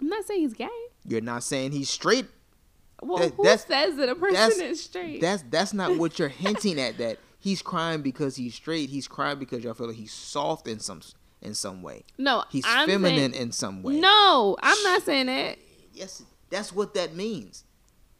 I'm 0.00 0.08
not 0.08 0.24
saying 0.24 0.40
he's 0.40 0.54
gay. 0.54 0.68
You're 1.04 1.20
not 1.20 1.42
saying 1.42 1.72
he's 1.72 1.90
straight 1.90 2.26
Well, 3.00 3.18
That- 3.18 3.34
who 3.34 3.44
that's- 3.44 3.66
says 3.66 3.96
that 3.96 4.08
a 4.08 4.14
person 4.16 4.34
that's- 4.34 4.58
is 4.58 4.82
straight? 4.82 5.20
That's 5.20 5.44
that's 5.50 5.72
not 5.72 5.96
what 5.96 6.18
you're 6.18 6.28
hinting 6.44 6.80
at. 6.80 6.98
That 6.98 7.18
he's 7.38 7.62
crying 7.62 8.02
because 8.02 8.34
he's 8.36 8.54
straight. 8.56 8.90
He's 8.90 9.06
crying 9.06 9.38
because 9.38 9.62
y'all 9.62 9.74
feel 9.74 9.86
like 9.88 9.96
he's 9.96 10.12
soft 10.12 10.66
in 10.66 10.80
some 10.80 11.00
in 11.40 11.54
some 11.54 11.82
way. 11.82 12.04
no, 12.18 12.42
He's 12.50 12.64
I'm 12.66 12.88
feminine 12.88 13.32
saying- 13.32 13.34
in 13.42 13.52
some 13.52 13.82
way. 13.84 14.00
No, 14.00 14.56
I'm 14.60 14.82
not 14.82 15.02
saying 15.04 15.26
that. 15.26 15.58
Yes, 15.92 16.22
that's 16.50 16.72
what 16.72 16.94
that 16.94 17.14
means. 17.14 17.62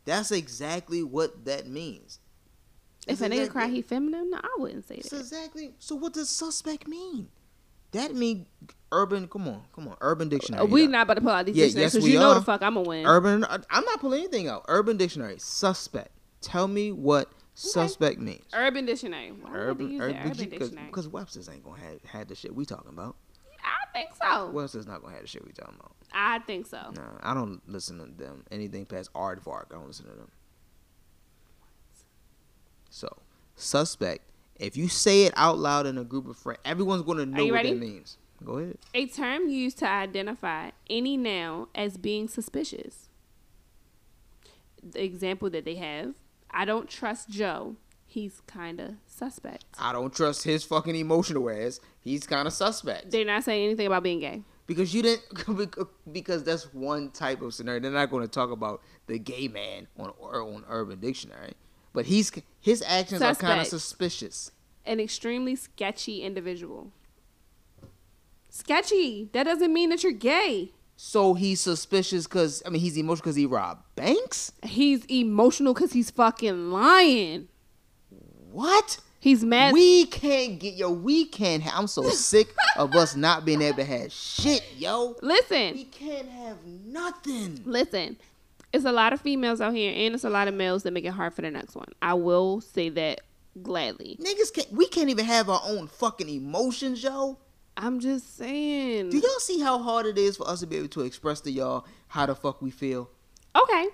That's 0.04 0.30
exactly 0.30 1.02
what 1.02 1.44
that 1.44 1.66
means. 1.66 2.20
If 3.08 3.20
a 3.20 3.28
nigga 3.28 3.50
cry, 3.50 3.68
he 3.68 3.82
feminine. 3.82 4.30
No, 4.30 4.38
I 4.42 4.48
wouldn't 4.58 4.86
say 4.86 4.96
that. 4.96 5.12
exactly. 5.12 5.74
So 5.78 5.94
what 5.96 6.12
does 6.12 6.28
suspect 6.30 6.86
mean? 6.86 7.28
That 7.92 8.14
mean 8.14 8.46
urban. 8.92 9.28
Come 9.28 9.48
on, 9.48 9.62
come 9.74 9.88
on. 9.88 9.96
Urban 10.00 10.28
dictionary. 10.28 10.66
We 10.66 10.86
not 10.86 11.02
about 11.02 11.14
to 11.14 11.20
pull 11.22 11.30
out 11.30 11.46
these 11.46 11.56
Yeah, 11.56 11.64
dictionaries 11.64 11.94
because 11.94 12.08
you 12.08 12.18
know 12.18 12.30
are. 12.32 12.34
the 12.34 12.42
fuck 12.42 12.62
I'm 12.62 12.74
gonna 12.74 12.88
win. 12.88 13.06
Urban. 13.06 13.44
I'm 13.48 13.84
not 13.84 14.00
pulling 14.00 14.20
anything 14.20 14.46
out. 14.48 14.64
Urban 14.68 14.96
dictionary. 14.98 15.36
Suspect. 15.38 16.10
Tell 16.42 16.68
me 16.68 16.92
what 16.92 17.30
suspect 17.54 18.18
means. 18.20 18.44
Urban 18.52 18.84
dictionary. 18.84 19.30
Why 19.32 19.50
Urban. 19.52 20.00
Urban. 20.00 20.16
urban 20.18 20.48
dictionary? 20.50 20.86
Because 20.86 21.08
Webster's 21.08 21.48
ain't 21.48 21.64
gonna 21.64 21.80
have 21.80 22.02
had 22.04 22.28
the 22.28 22.34
shit 22.34 22.54
we 22.54 22.64
talking 22.66 22.90
about. 22.90 23.16
I 23.64 23.92
think 23.92 24.10
so. 24.22 24.50
Webster's 24.50 24.86
not 24.86 25.00
gonna 25.00 25.14
have 25.14 25.22
the 25.22 25.28
shit 25.28 25.44
we 25.46 25.52
talking 25.52 25.74
about. 25.80 25.92
I 26.12 26.38
think 26.40 26.66
so. 26.66 26.78
Nah, 26.94 27.18
I 27.22 27.32
don't 27.34 27.60
listen 27.68 27.98
to 27.98 28.22
them. 28.22 28.44
Anything 28.50 28.84
past 28.86 29.12
aardvark, 29.14 29.66
I 29.70 29.74
don't 29.74 29.86
listen 29.86 30.06
to 30.06 30.12
them. 30.12 30.30
So, 32.90 33.08
suspect. 33.56 34.24
If 34.56 34.76
you 34.76 34.88
say 34.88 35.22
it 35.24 35.32
out 35.36 35.58
loud 35.58 35.86
in 35.86 35.98
a 35.98 36.04
group 36.04 36.26
of 36.28 36.36
friends, 36.36 36.60
everyone's 36.64 37.02
gonna 37.02 37.26
know 37.26 37.44
what 37.44 37.52
ready? 37.54 37.70
that 37.74 37.78
means. 37.80 38.18
Go 38.44 38.58
ahead. 38.58 38.78
A 38.94 39.06
term 39.06 39.48
used 39.48 39.78
to 39.78 39.88
identify 39.88 40.70
any 40.88 41.16
noun 41.16 41.66
as 41.74 41.96
being 41.96 42.28
suspicious. 42.28 43.08
The 44.82 45.02
example 45.02 45.50
that 45.50 45.64
they 45.64 45.74
have 45.76 46.14
I 46.50 46.64
don't 46.64 46.88
trust 46.88 47.28
Joe. 47.28 47.76
He's 48.06 48.40
kind 48.46 48.80
of 48.80 48.94
suspect. 49.06 49.64
I 49.78 49.92
don't 49.92 50.14
trust 50.14 50.44
his 50.44 50.64
fucking 50.64 50.96
emotional 50.96 51.50
ass. 51.50 51.78
He's 52.00 52.26
kind 52.26 52.46
of 52.48 52.54
suspect 52.54 53.10
They're 53.10 53.24
not 53.24 53.44
saying 53.44 53.66
anything 53.66 53.86
about 53.86 54.02
being 54.02 54.20
gay. 54.20 54.42
because 54.66 54.94
you 54.94 55.02
didn't 55.02 55.88
because 56.12 56.42
that's 56.42 56.72
one 56.72 57.10
type 57.10 57.42
of 57.42 57.52
scenario. 57.52 57.80
They're 57.80 57.90
not 57.90 58.10
going 58.10 58.22
to 58.22 58.28
talk 58.30 58.50
about 58.50 58.82
the 59.08 59.18
gay 59.18 59.48
man 59.48 59.88
on 59.98 60.12
or 60.18 60.40
on 60.42 60.64
Urban 60.70 61.00
Dictionary, 61.00 61.52
but 61.92 62.06
he's 62.06 62.32
his 62.60 62.82
actions 62.86 63.22
are 63.22 63.34
kind 63.34 63.60
of 63.60 63.66
suspicious. 63.66 64.50
An 64.84 65.00
extremely 65.00 65.54
sketchy 65.56 66.22
individual. 66.22 66.92
Sketchy. 68.48 69.28
That 69.32 69.44
doesn't 69.44 69.72
mean 69.72 69.90
that 69.90 70.02
you're 70.02 70.12
gay. 70.12 70.72
So 70.96 71.34
he's 71.34 71.60
suspicious 71.60 72.26
because 72.26 72.62
I 72.66 72.70
mean 72.70 72.80
he's 72.80 72.96
emotional 72.96 73.22
because 73.22 73.36
he 73.36 73.46
robbed 73.46 73.82
banks. 73.94 74.52
He's 74.64 75.04
emotional 75.06 75.74
because 75.74 75.92
he's 75.92 76.10
fucking 76.10 76.70
lying. 76.70 77.48
What? 78.50 78.98
He's 79.20 79.44
mad. 79.44 79.74
We 79.74 80.06
can't 80.06 80.58
get 80.58 80.74
yo. 80.74 80.90
We 80.90 81.24
can't. 81.24 81.62
Ha- 81.62 81.78
I'm 81.78 81.86
so 81.86 82.08
sick 82.10 82.54
of 82.76 82.94
us 82.94 83.16
not 83.16 83.44
being 83.44 83.62
able 83.62 83.76
to 83.78 83.84
have 83.84 84.12
shit, 84.12 84.64
yo. 84.76 85.16
Listen. 85.22 85.74
We 85.74 85.84
can't 85.84 86.28
have 86.28 86.56
nothing. 86.64 87.60
listen. 87.64 88.16
It's 88.78 88.86
a 88.86 88.92
lot 88.92 89.12
of 89.12 89.20
females 89.20 89.60
out 89.60 89.74
here, 89.74 89.92
and 89.92 90.14
it's 90.14 90.22
a 90.22 90.30
lot 90.30 90.46
of 90.46 90.54
males 90.54 90.84
that 90.84 90.92
make 90.92 91.04
it 91.04 91.10
hard 91.10 91.34
for 91.34 91.42
the 91.42 91.50
next 91.50 91.74
one. 91.74 91.88
I 92.00 92.14
will 92.14 92.60
say 92.60 92.88
that 92.90 93.22
gladly. 93.60 94.16
Niggas 94.20 94.54
can't. 94.54 94.70
We 94.70 94.86
can't 94.86 95.10
even 95.10 95.24
have 95.24 95.50
our 95.50 95.60
own 95.64 95.88
fucking 95.88 96.28
emotions, 96.28 97.02
yo. 97.02 97.38
I'm 97.76 97.98
just 97.98 98.36
saying. 98.36 99.10
Do 99.10 99.18
y'all 99.18 99.40
see 99.40 99.58
how 99.58 99.80
hard 99.80 100.06
it 100.06 100.16
is 100.16 100.36
for 100.36 100.48
us 100.48 100.60
to 100.60 100.68
be 100.68 100.76
able 100.76 100.86
to 100.90 101.00
express 101.00 101.40
to 101.40 101.50
y'all 101.50 101.86
how 102.06 102.26
the 102.26 102.36
fuck 102.36 102.62
we 102.62 102.70
feel? 102.70 103.10
Okay. 103.56 103.88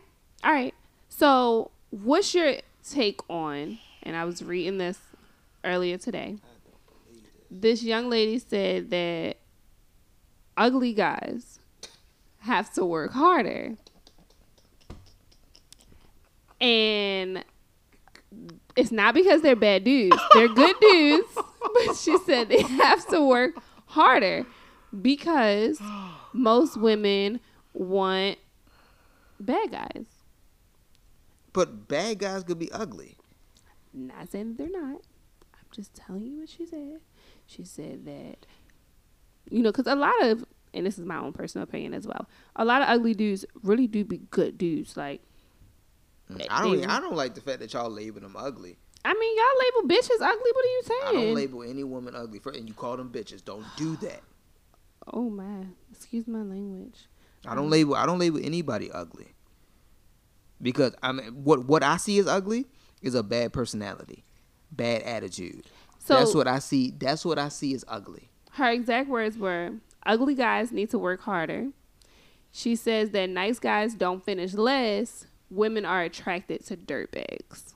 All 0.45 0.53
right. 0.53 0.75
So, 1.09 1.71
what's 1.89 2.35
your 2.35 2.57
take 2.87 3.21
on? 3.31 3.79
And 4.03 4.15
I 4.15 4.27
was 4.27 4.43
reading 4.43 4.77
this 4.77 4.99
earlier 5.65 5.97
today. 5.97 6.37
This 7.51 7.83
young 7.83 8.11
lady 8.11 8.39
said 8.39 8.91
that 8.91 9.39
ugly 10.59 10.93
guys 10.93 11.59
have 12.41 12.71
to 12.75 12.85
work 12.85 13.13
harder. 13.13 13.79
And 16.65 17.45
it's 18.75 18.91
not 18.91 19.15
because 19.15 19.43
they're 19.43 19.55
bad 19.55 19.85
dudes. 19.85 20.17
They're 20.33 20.49
good 20.49 20.77
dudes. 20.81 21.29
But 21.87 21.97
she 21.97 22.17
said 22.19 22.51
they 22.51 22.61
have 22.61 23.09
to 23.09 23.27
work 23.27 23.55
harder 23.87 24.45
because 25.01 25.81
most 26.33 26.77
women 26.77 27.41
want 27.73 28.39
bad 29.41 29.71
guys. 29.73 30.05
But 31.53 31.89
bad 31.89 32.19
guys 32.19 32.45
could 32.45 32.59
be 32.59 32.71
ugly. 32.71 33.17
Not 33.93 34.31
saying 34.31 34.51
that 34.51 34.59
they're 34.59 34.81
not. 34.81 35.01
I'm 35.55 35.67
just 35.73 35.95
telling 35.95 36.27
you 36.27 36.41
what 36.41 36.49
she 36.51 36.67
said. 36.67 37.01
She 37.47 37.65
said 37.65 38.05
that, 38.05 38.47
you 39.51 39.63
know, 39.63 39.73
because 39.73 39.87
a 39.87 39.97
lot 39.97 40.23
of, 40.23 40.45
and 40.75 40.85
this 40.85 40.99
is 40.99 41.07
my 41.07 41.17
own 41.19 41.33
personal 41.33 41.65
opinion 41.65 41.95
as 41.95 42.07
well, 42.07 42.29
a 42.57 42.65
lot 42.65 42.83
of 42.83 42.89
ugly 42.89 43.15
dudes 43.15 43.47
really 43.63 43.87
do 43.87 44.05
be 44.05 44.19
good 44.31 44.59
dudes. 44.59 44.97
Like, 44.97 45.23
Mm, 46.31 46.47
I 46.51 46.63
don't. 46.63 46.87
I 46.89 47.01
don't 47.01 47.17
like 47.17 47.35
the 47.35 47.41
fact 47.41 47.61
that 47.61 47.73
y'all 47.73 47.91
label 47.91 48.21
them 48.21 48.35
ugly. 48.37 48.77
I 49.05 49.13
mean, 49.13 49.37
y'all 49.37 49.83
label 49.85 49.95
bitches 49.95 50.21
ugly. 50.21 50.51
What 50.53 50.65
are 50.65 50.69
you 50.69 50.83
saying? 50.85 51.01
I 51.07 51.13
don't 51.13 51.35
label 51.35 51.63
any 51.63 51.85
woman 51.85 52.15
ugly 52.17 52.39
for, 52.39 52.53
and 52.53 52.67
you 52.69 52.75
call 52.75 52.97
them 52.97 53.11
bitches. 53.11 53.45
Don't 53.45 53.65
do 53.77 53.97
that. 54.03 54.21
oh 55.13 55.29
my, 55.29 55.67
excuse 55.93 56.27
my 56.27 56.43
language. 56.43 57.07
I 57.47 57.55
don't 57.55 57.69
label. 57.69 57.95
I 57.95 58.07
don't 58.07 58.19
label 58.19 58.41
anybody 58.43 58.91
ugly. 58.91 59.35
Because 60.63 60.95
I 61.03 61.13
mean, 61.13 61.45
what 61.45 61.67
what 61.67 61.83
I 61.83 61.99
see 61.99 62.19
as 62.19 62.27
ugly 62.27 62.67
is 63.03 63.15
a 63.15 63.23
bad 63.23 63.53
personality, 63.53 64.25
bad 64.73 65.03
attitude. 65.03 65.67
So 65.99 66.15
that's 66.15 66.35
what 66.35 66.49
I 66.49 66.59
see. 66.59 66.91
That's 66.97 67.25
what 67.25 67.39
I 67.39 67.49
see 67.49 67.75
as 67.75 67.85
ugly. 67.89 68.31
her 68.53 68.71
exact 68.71 69.09
words 69.11 69.37
were, 69.37 69.73
"Ugly 70.07 70.35
guys 70.37 70.73
need 70.73 70.89
to 70.91 70.99
work 70.99 71.21
harder." 71.23 71.69
She 72.51 72.77
says 72.77 73.11
that 73.11 73.29
nice 73.29 73.59
guys 73.59 73.95
don't 73.95 74.25
finish 74.25 74.55
less. 74.55 75.27
Women 75.51 75.85
are 75.85 76.03
attracted 76.03 76.65
to 76.67 76.77
dirtbags. 76.77 77.75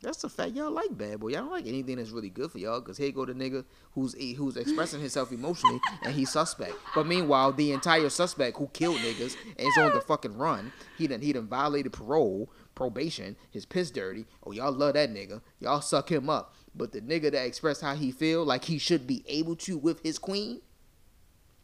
That's 0.00 0.22
the 0.22 0.28
fact. 0.28 0.52
Y'all 0.52 0.70
like 0.70 0.96
bad 0.96 1.18
boy. 1.18 1.28
Y'all 1.28 1.40
don't 1.42 1.50
like 1.50 1.66
anything 1.66 1.96
that's 1.96 2.10
really 2.10 2.30
good 2.30 2.52
for 2.52 2.58
y'all. 2.58 2.80
Cause 2.80 2.96
here 2.96 3.10
go 3.10 3.24
the 3.24 3.32
nigga 3.32 3.64
who's 3.92 4.14
who's 4.36 4.56
expressing 4.56 5.00
himself 5.00 5.32
emotionally 5.32 5.80
and 6.04 6.14
he's 6.14 6.30
suspect. 6.30 6.74
But 6.94 7.06
meanwhile, 7.06 7.52
the 7.52 7.72
entire 7.72 8.08
suspect 8.08 8.58
who 8.58 8.68
killed 8.68 8.98
niggas 8.98 9.36
and 9.58 9.66
is 9.66 9.78
on 9.78 9.92
the 9.92 10.00
fucking 10.00 10.36
run. 10.38 10.72
He 10.96 11.08
done 11.08 11.20
he 11.20 11.32
done 11.32 11.48
violated 11.48 11.92
parole, 11.92 12.48
probation. 12.76 13.36
His 13.50 13.66
piss 13.66 13.90
dirty. 13.90 14.26
Oh 14.44 14.52
y'all 14.52 14.72
love 14.72 14.94
that 14.94 15.12
nigga. 15.12 15.40
Y'all 15.58 15.80
suck 15.80 16.12
him 16.12 16.30
up. 16.30 16.54
But 16.76 16.92
the 16.92 17.00
nigga 17.00 17.32
that 17.32 17.46
expressed 17.46 17.82
how 17.82 17.96
he 17.96 18.12
feel 18.12 18.44
like 18.44 18.64
he 18.64 18.78
should 18.78 19.04
be 19.04 19.24
able 19.26 19.56
to 19.56 19.76
with 19.76 20.00
his 20.04 20.18
queen. 20.18 20.60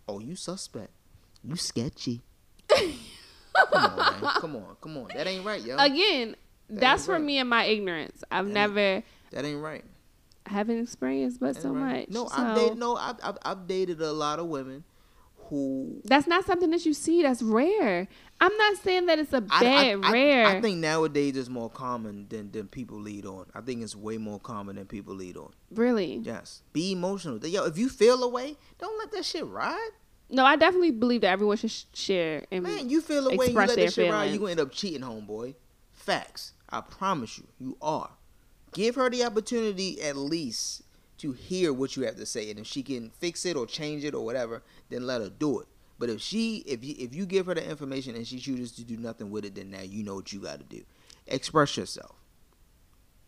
Oh 0.08 0.18
you 0.18 0.34
suspect. 0.34 0.90
You 1.44 1.54
sketchy. 1.54 2.22
come 3.72 3.84
on, 3.84 3.96
man. 3.96 4.30
Come 4.40 4.56
on, 4.56 4.76
come 4.80 4.96
on. 4.98 5.08
That 5.14 5.26
ain't 5.26 5.44
right, 5.44 5.62
yo. 5.62 5.76
Again, 5.78 6.36
that's 6.68 7.06
for 7.06 7.12
right. 7.12 7.22
me 7.22 7.38
and 7.38 7.48
my 7.48 7.64
ignorance. 7.64 8.22
I've 8.30 8.46
ain't- 8.46 8.54
never 8.54 9.02
That 9.32 9.44
ain't 9.44 9.60
right. 9.62 9.84
I 10.46 10.52
haven't 10.52 10.80
experienced 10.82 11.40
but 11.40 11.56
so 11.56 11.70
Right. 11.70 12.08
much. 12.08 12.14
No, 12.14 12.26
so 12.28 12.34
I've 12.36 12.56
dated, 12.56 12.78
no, 12.78 12.96
I've, 12.96 13.16
I've, 13.22 13.38
I've 13.44 13.66
dated 13.66 14.00
a 14.02 14.12
lot 14.12 14.38
of 14.38 14.46
women 14.46 14.84
who 15.48 16.00
that's 16.04 16.26
not 16.26 16.44
something 16.46 16.70
that 16.70 16.84
you 16.86 16.94
see. 16.94 17.22
That's 17.22 17.42
rare. 17.42 18.08
I'm 18.40 18.56
not 18.56 18.76
saying 18.78 19.06
that 19.06 19.18
it's 19.18 19.32
a 19.32 19.44
I, 19.50 19.60
bad 19.60 19.86
I, 20.04 20.08
I- 20.08 20.12
rare. 20.12 20.46
I 20.46 20.60
think 20.60 20.78
nowadays 20.78 21.36
it's 21.36 21.48
more 21.50 21.70
common 21.70 22.26
than 22.28 22.50
than 22.50 22.66
people 22.68 22.98
lead 22.98 23.26
on. 23.26 23.46
I 23.54 23.60
think 23.60 23.82
it's 23.82 23.94
way 23.96 24.16
more 24.18 24.40
common 24.40 24.76
than 24.76 24.86
people 24.86 25.14
lead 25.14 25.36
on. 25.36 25.52
really. 25.70 26.16
Yes, 26.22 26.62
be 26.72 26.92
emotional. 26.92 27.38
Yo, 27.46 27.64
if 27.64 27.76
you 27.78 27.88
feel 27.88 28.22
away, 28.22 28.56
don't 28.78 28.98
let 28.98 29.12
that 29.12 29.24
shit 29.24 29.46
ride. 29.46 29.90
No, 30.34 30.44
I 30.44 30.56
definitely 30.56 30.90
believe 30.90 31.20
that 31.20 31.28
everyone 31.28 31.56
should 31.56 31.70
sh- 31.70 31.84
share 31.94 32.44
and 32.50 32.64
Man, 32.64 32.90
you 32.90 33.00
feel 33.00 33.26
away, 33.26 33.46
and 33.46 33.54
you 33.54 33.60
let 33.60 33.76
that 33.76 33.92
shit 33.92 34.10
ride, 34.10 34.32
you 34.32 34.38
gonna 34.38 34.50
end 34.50 34.60
up 34.60 34.72
cheating, 34.72 35.02
homeboy. 35.02 35.54
Facts. 35.92 36.52
I 36.68 36.80
promise 36.80 37.38
you, 37.38 37.46
you 37.60 37.76
are. 37.80 38.10
Give 38.72 38.96
her 38.96 39.08
the 39.08 39.24
opportunity 39.24 40.02
at 40.02 40.16
least 40.16 40.82
to 41.18 41.30
hear 41.32 41.72
what 41.72 41.96
you 41.96 42.04
have 42.04 42.16
to 42.16 42.26
say, 42.26 42.50
and 42.50 42.58
if 42.58 42.66
she 42.66 42.82
can 42.82 43.10
fix 43.10 43.46
it 43.46 43.56
or 43.56 43.64
change 43.64 44.04
it 44.04 44.12
or 44.14 44.24
whatever, 44.24 44.64
then 44.90 45.06
let 45.06 45.20
her 45.20 45.30
do 45.30 45.60
it. 45.60 45.68
But 46.00 46.10
if 46.10 46.20
she, 46.20 46.64
if 46.66 46.84
you, 46.84 46.96
if 46.98 47.14
you 47.14 47.24
give 47.26 47.46
her 47.46 47.54
the 47.54 47.64
information 47.68 48.16
and 48.16 48.26
she 48.26 48.40
chooses 48.40 48.72
to 48.72 48.84
do 48.84 48.96
nothing 48.96 49.30
with 49.30 49.44
it, 49.44 49.54
then 49.54 49.70
now 49.70 49.82
you 49.82 50.02
know 50.02 50.16
what 50.16 50.32
you 50.32 50.40
got 50.40 50.58
to 50.58 50.64
do. 50.64 50.82
Express 51.28 51.76
yourself. 51.76 52.16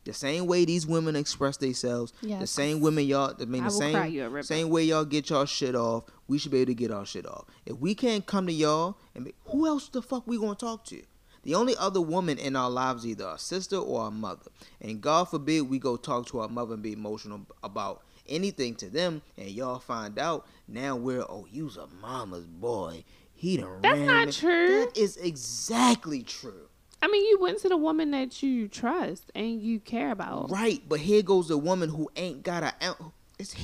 The 0.07 0.13
same 0.13 0.47
way 0.47 0.65
these 0.65 0.87
women 0.87 1.17
express 1.17 1.57
themselves, 1.57 2.13
the 2.23 2.47
same 2.47 2.81
women 2.81 3.07
y'all, 3.07 3.35
I 3.39 3.45
mean, 3.45 3.63
I 3.63 3.67
the 3.67 3.71
same, 3.73 3.93
cry 3.93 4.07
you 4.07 4.25
a 4.25 4.29
river. 4.29 4.45
same 4.45 4.71
way 4.71 4.85
y'all 4.85 5.05
get 5.05 5.31
y'all 5.31 5.47
shit 5.47 5.75
off, 5.75 6.05
we 6.29 6.39
should 6.39 6.53
be 6.53 6.59
able 6.59 6.67
to 6.71 6.75
get 6.75 6.93
our 6.93 7.05
shit 7.05 7.27
off. 7.27 7.45
If 7.67 7.77
we 7.79 7.95
can't 7.97 8.25
come 8.25 8.47
to 8.47 8.53
y'all, 8.53 8.99
and 9.17 9.25
be, 9.25 9.35
who 9.47 9.67
else 9.67 9.89
the 9.89 10.01
fuck 10.01 10.25
we 10.25 10.39
gonna 10.39 10.55
talk 10.55 10.85
to? 10.87 11.03
The 11.43 11.57
only 11.57 11.75
other 11.77 12.01
woman 12.01 12.39
in 12.39 12.55
our 12.55 12.71
lives 12.71 13.05
either 13.05 13.27
our 13.27 13.39
sister 13.39 13.77
or 13.77 14.03
our 14.03 14.11
mother. 14.13 14.51
And 14.81 15.01
God 15.01 15.25
forbid 15.25 15.63
we 15.63 15.79
go 15.81 15.97
talk 15.97 16.27
to 16.29 16.41
our 16.41 16.49
mother 16.49 16.75
and 16.75 16.83
be 16.85 16.93
emotional 16.93 17.41
about 17.65 18.03
anything 18.29 18.77
to 18.77 18.89
them, 18.89 19.23
and 19.37 19.49
y'all 19.51 19.81
find 19.81 20.19
out 20.21 20.47
now 20.69 20.95
we're 20.95 21.23
oh 21.23 21.47
you's 21.51 21.77
a 21.77 21.89
mama's 22.01 22.47
boy. 22.47 23.05
He 23.35 23.57
done 23.57 23.81
That's 23.83 23.99
ran 23.99 24.07
not 24.07 24.27
me." 24.29 24.33
true. 24.33 24.69
That 24.69 24.97
is 24.97 25.17
exactly 25.17 26.23
true. 26.23 26.69
I 27.03 27.09
mean, 27.09 27.25
you 27.25 27.39
went 27.41 27.61
to 27.61 27.69
the 27.69 27.77
woman 27.77 28.11
that 28.13 28.43
you 28.43 28.69
trust 28.69 29.31
and 29.35 29.61
you 29.61 29.81
care 29.81 30.11
about. 30.11 30.51
Right, 30.51 30.83
but 30.89 31.01
here 31.01 31.23
goes 31.23 31.51
a 31.51 31.59
woman 31.59 31.91
who 31.91 32.11
ain't 32.17 32.43
got 32.43 32.63
a. 32.63 32.97
It's 33.39 33.55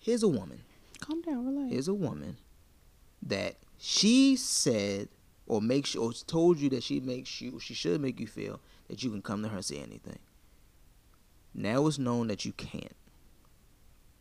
here's 0.00 0.22
a 0.22 0.28
woman. 0.28 0.62
Calm 1.00 1.20
down, 1.20 1.46
relax. 1.46 1.72
Here's 1.72 1.88
a 1.88 1.94
woman 1.94 2.38
that 3.22 3.56
she 3.78 4.36
said 4.36 5.08
or 5.46 5.60
makes 5.60 5.94
or 5.94 6.12
told 6.12 6.58
you 6.58 6.68
that 6.70 6.82
she 6.82 7.00
makes 7.00 7.40
you 7.40 7.60
she 7.60 7.74
should 7.74 8.00
make 8.00 8.18
you 8.18 8.26
feel 8.26 8.60
that 8.88 9.02
you 9.02 9.10
can 9.10 9.22
come 9.22 9.42
to 9.42 9.48
her 9.48 9.56
and 9.56 9.64
say 9.64 9.76
anything. 9.76 10.18
Now 11.54 11.86
it's 11.86 11.98
known 11.98 12.26
that 12.28 12.44
you 12.44 12.52
can't, 12.52 12.96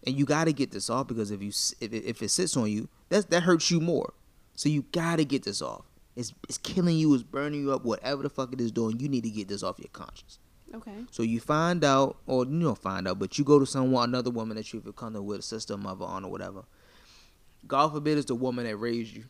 and 0.05 0.17
you 0.17 0.25
got 0.25 0.45
to 0.45 0.53
get 0.53 0.71
this 0.71 0.89
off 0.89 1.07
because 1.07 1.31
if 1.31 1.41
you 1.41 1.49
if 1.79 1.93
it, 1.93 2.05
if 2.05 2.21
it 2.21 2.29
sits 2.29 2.55
on 2.57 2.69
you, 2.69 2.89
that 3.09 3.29
that 3.29 3.43
hurts 3.43 3.71
you 3.71 3.79
more. 3.79 4.13
So 4.55 4.69
you 4.69 4.83
got 4.91 5.17
to 5.17 5.25
get 5.25 5.43
this 5.43 5.61
off. 5.61 5.85
It's 6.15 6.33
it's 6.47 6.57
killing 6.57 6.97
you. 6.97 7.13
It's 7.13 7.23
burning 7.23 7.61
you 7.61 7.71
up. 7.73 7.83
Whatever 7.83 8.23
the 8.23 8.29
fuck 8.29 8.53
it 8.53 8.61
is 8.61 8.71
doing, 8.71 8.99
you 8.99 9.09
need 9.09 9.23
to 9.23 9.29
get 9.29 9.47
this 9.47 9.63
off 9.63 9.79
your 9.79 9.89
conscience. 9.89 10.39
Okay. 10.73 11.05
So 11.11 11.23
you 11.23 11.39
find 11.39 11.83
out, 11.83 12.17
or 12.25 12.45
you 12.45 12.59
don't 12.59 12.77
find 12.77 13.07
out, 13.07 13.19
but 13.19 13.37
you 13.37 13.45
go 13.45 13.59
to 13.59 13.65
someone, 13.65 14.09
another 14.09 14.31
woman 14.31 14.57
that 14.57 14.73
you 14.73 14.81
feel 14.81 14.93
comfortable 14.93 15.27
with, 15.27 15.39
a 15.39 15.43
sister, 15.43 15.77
mother, 15.77 16.05
aunt, 16.05 16.25
or 16.25 16.31
whatever. 16.31 16.63
God 17.67 17.93
forbid 17.93 18.17
it's 18.17 18.27
the 18.27 18.35
woman 18.35 18.65
that 18.65 18.75
raised 18.77 19.15
you. 19.15 19.25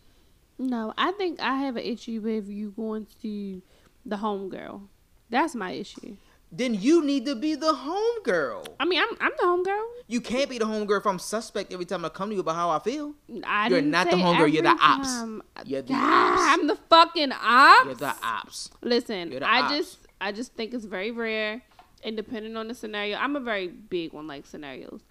No, 0.58 0.94
I 0.98 1.12
think 1.14 1.42
I 1.42 1.58
have 1.58 1.76
an 1.76 1.84
issue 1.84 2.22
with 2.22 2.48
you 2.48 2.72
going 2.72 3.08
to 3.22 3.62
the 4.06 4.18
home 4.18 4.50
girl. 4.50 4.84
That's 5.30 5.56
my 5.56 5.72
issue. 5.72 6.18
Then 6.58 6.74
you 6.74 7.04
need 7.04 7.26
to 7.26 7.36
be 7.36 7.56
the 7.56 7.74
home 7.74 8.24
girl. 8.24 8.64
I 8.80 8.86
mean, 8.86 9.02
I'm 9.02 9.18
I'm 9.20 9.32
the 9.38 9.46
home 9.46 9.62
girl. 9.64 9.86
You 10.08 10.22
can't 10.22 10.50
be 10.50 10.58
the 10.58 10.66
home 10.66 10.86
girl 10.86 11.00
if 11.00 11.06
I'm 11.06 11.20
suspect 11.20 11.74
every 11.74 11.84
time 11.86 12.06
I 12.06 12.10
come 12.10 12.30
to 12.30 12.36
you 12.36 12.40
about 12.42 12.56
how 12.56 12.70
I 12.70 12.80
feel. 12.80 13.14
I 13.46 13.68
You're 13.68 13.82
didn't 13.82 13.92
the 13.92 14.04
say 14.12 14.20
home 14.22 14.38
girl, 14.38 14.48
you're 14.48 14.64
the 14.64 14.70
ops. 14.80 15.08
time. 15.08 15.42
You're 15.66 15.82
the 15.82 15.94
ops. 15.96 16.42
I'm 16.42 16.68
the 16.68 16.78
fucking 16.90 17.32
ops. 17.34 17.86
You're 17.86 17.96
the 17.96 18.16
ops. 18.24 18.70
Listen, 18.82 19.32
the 19.32 19.44
I 19.46 19.62
ops. 19.64 19.74
just 19.74 19.98
I 20.22 20.32
just 20.32 20.54
think 20.54 20.74
it's 20.74 20.86
very 20.86 21.12
rare 21.12 21.62
and 22.06 22.16
depending 22.16 22.56
on 22.56 22.70
the 22.70 22.74
scenario. 22.74 23.18
I'm 23.18 23.36
a 23.36 23.42
very 23.42 23.68
big 23.68 24.14
one 24.14 24.28
like 24.28 24.46
scenarios. 24.46 25.02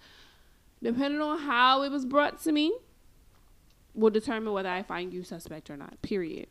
Depending 0.81 1.21
on 1.21 1.39
how 1.39 1.83
it 1.83 1.91
was 1.91 2.05
brought 2.05 2.41
to 2.43 2.51
me 2.51 2.73
will 3.93 4.09
determine 4.09 4.51
whether 4.51 4.69
I 4.69 4.81
find 4.81 5.13
you 5.13 5.23
suspect 5.23 5.69
or 5.69 5.77
not. 5.77 6.01
Period. 6.01 6.47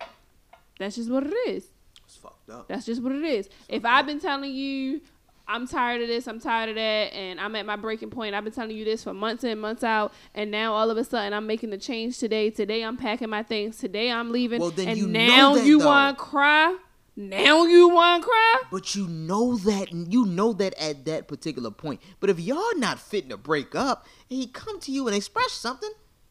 That's 0.78 0.96
just 0.96 1.10
what 1.10 1.26
it 1.26 1.34
is. 1.48 1.68
It's 2.14 2.22
fucked 2.22 2.48
up. 2.50 2.68
That's 2.68 2.86
just 2.86 3.02
what 3.02 3.12
it 3.12 3.24
is. 3.24 3.48
If 3.68 3.84
I've 3.84 4.06
been 4.06 4.20
telling 4.20 4.54
you 4.54 5.00
I'm 5.48 5.66
tired 5.66 6.00
of 6.00 6.08
this, 6.08 6.28
I'm 6.28 6.40
tired 6.40 6.70
of 6.70 6.76
that, 6.76 7.12
and 7.12 7.40
I'm 7.40 7.54
at 7.56 7.66
my 7.66 7.76
breaking 7.76 8.10
point. 8.10 8.34
I've 8.34 8.44
been 8.44 8.52
telling 8.52 8.76
you 8.76 8.84
this 8.84 9.02
for 9.02 9.12
months 9.12 9.42
in, 9.44 9.58
months 9.58 9.82
out, 9.82 10.12
and 10.34 10.50
now 10.50 10.74
all 10.74 10.90
of 10.90 10.96
a 10.96 11.04
sudden 11.04 11.32
I'm 11.32 11.46
making 11.46 11.70
the 11.70 11.78
change 11.78 12.18
today. 12.18 12.50
Today 12.50 12.82
I'm 12.82 12.96
packing 12.96 13.28
my 13.28 13.42
things. 13.42 13.78
Today 13.78 14.12
I'm 14.12 14.30
leaving. 14.30 14.60
Well, 14.60 14.70
then 14.70 14.90
and 14.90 14.98
you 14.98 15.08
know 15.08 15.26
now 15.26 15.54
that, 15.56 15.66
you 15.66 15.80
want 15.80 16.16
to 16.16 16.24
cry. 16.24 16.76
Now 17.16 17.64
you 17.64 17.88
want 17.88 18.22
to 18.22 18.28
cry. 18.28 18.62
But 18.70 18.94
you 18.94 19.08
know 19.08 19.56
that 19.58 19.92
you 19.92 20.24
know 20.24 20.52
that 20.52 20.74
at 20.80 21.04
that 21.06 21.26
particular 21.26 21.72
point. 21.72 22.00
But 22.20 22.30
if 22.30 22.38
y'all 22.38 22.76
not 22.76 23.00
fitting 23.00 23.30
to 23.30 23.36
break 23.36 23.74
up, 23.74 24.06
and 24.30 24.38
he 24.38 24.46
come 24.46 24.78
to 24.80 24.92
you 24.92 25.08
and 25.08 25.16
express 25.16 25.50
something, 25.52 25.90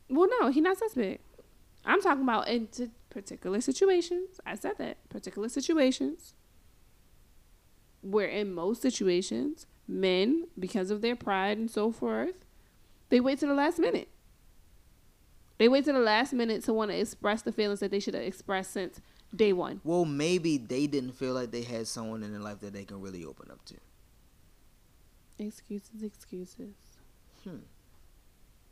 Well, 0.09 0.29
no, 0.39 0.49
he 0.49 0.61
not 0.61 0.77
suspect. 0.77 1.21
I'm 1.85 2.01
talking 2.01 2.23
about 2.23 2.47
and 2.47 2.71
t- 2.71 2.89
particular 3.13 3.62
situations. 3.62 4.39
I 4.46 4.55
said 4.55 4.77
that 4.79 5.08
particular 5.10 5.50
situations 5.50 6.36
where 8.01 8.27
in 8.27 8.53
most 8.53 8.82
situations 8.82 9.65
men, 9.88 10.48
because 10.58 10.91
of 10.91 11.01
their 11.01 11.15
pride 11.15 11.58
and 11.58 11.70
so 11.70 11.91
forth, 11.91 12.46
they 13.10 13.20
wait 13.20 13.39
to 13.39 13.48
the 13.48 13.53
last 13.53 13.79
minute. 13.79 14.10
They 15.58 15.67
wait 15.67 15.86
to 15.86 15.93
the 15.93 16.00
last 16.00 16.34
minute 16.34 16.63
to 16.65 16.74
want 16.74 16.91
to 16.91 16.98
express 16.98 17.41
the 17.41 17.51
feelings 17.51 17.79
that 17.79 17.91
they 17.91 18.00
should 18.00 18.15
have 18.15 18.24
expressed 18.24 18.72
since 18.72 19.00
day 19.36 19.53
one. 19.53 19.82
well, 19.84 20.05
maybe 20.05 20.58
they 20.58 20.86
didn't 20.88 21.13
feel 21.13 21.34
like 21.34 21.51
they 21.51 21.63
had 21.63 21.88
someone 21.88 22.24
in 22.24 22.32
their 22.32 22.41
life 22.41 22.60
that 22.60 22.74
they 22.74 22.86
can 22.86 23.01
really 23.01 23.25
open 23.25 23.50
up 23.50 23.63
to. 23.65 23.75
Excuses, 25.39 26.03
excuses. 26.03 26.75
Hmm. 27.44 27.57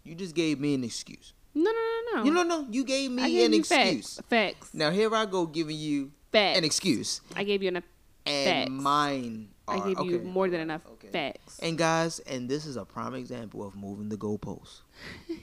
You 0.03 0.15
just 0.15 0.35
gave 0.35 0.59
me 0.59 0.73
an 0.73 0.83
excuse. 0.83 1.33
No, 1.53 1.63
no, 1.63 1.71
no, 1.71 2.17
no. 2.19 2.23
You 2.25 2.31
know, 2.31 2.43
no, 2.43 2.67
you 2.69 2.83
gave 2.83 3.11
I 3.11 3.13
me 3.13 3.31
gave 3.31 3.45
an 3.47 3.53
excuse. 3.55 4.15
Facts. 4.15 4.21
Facts. 4.29 4.73
Now 4.73 4.89
here 4.91 5.13
I 5.13 5.25
go 5.25 5.45
giving 5.45 5.77
you 5.77 6.11
Facts. 6.31 6.57
an 6.57 6.63
excuse, 6.63 7.21
I 7.35 7.43
gave 7.43 7.61
you 7.61 7.67
enough. 7.69 7.83
and 8.25 8.45
Facts. 8.69 8.71
mine 8.71 9.49
I 9.67 9.77
are 9.77 9.87
gave 9.95 10.05
you 10.11 10.19
more 10.21 10.49
than 10.49 10.61
enough 10.61 10.81
Okay. 10.93 11.09
facts. 11.09 11.59
And 11.59 11.77
guys, 11.77 12.19
and 12.19 12.47
this 12.49 12.65
is 12.65 12.75
a 12.77 12.85
prime 12.85 13.13
example 13.15 13.65
of 13.65 13.75
moving 13.75 14.09
the 14.09 14.17
goalposts. 14.17 14.81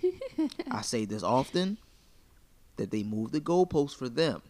I 0.71 0.83
say 0.83 1.05
this 1.05 1.23
often 1.23 1.79
that 2.77 2.90
they 2.90 3.03
move 3.03 3.33
the 3.33 3.40
goalposts 3.40 3.97
for 3.97 4.09
them 4.09 4.42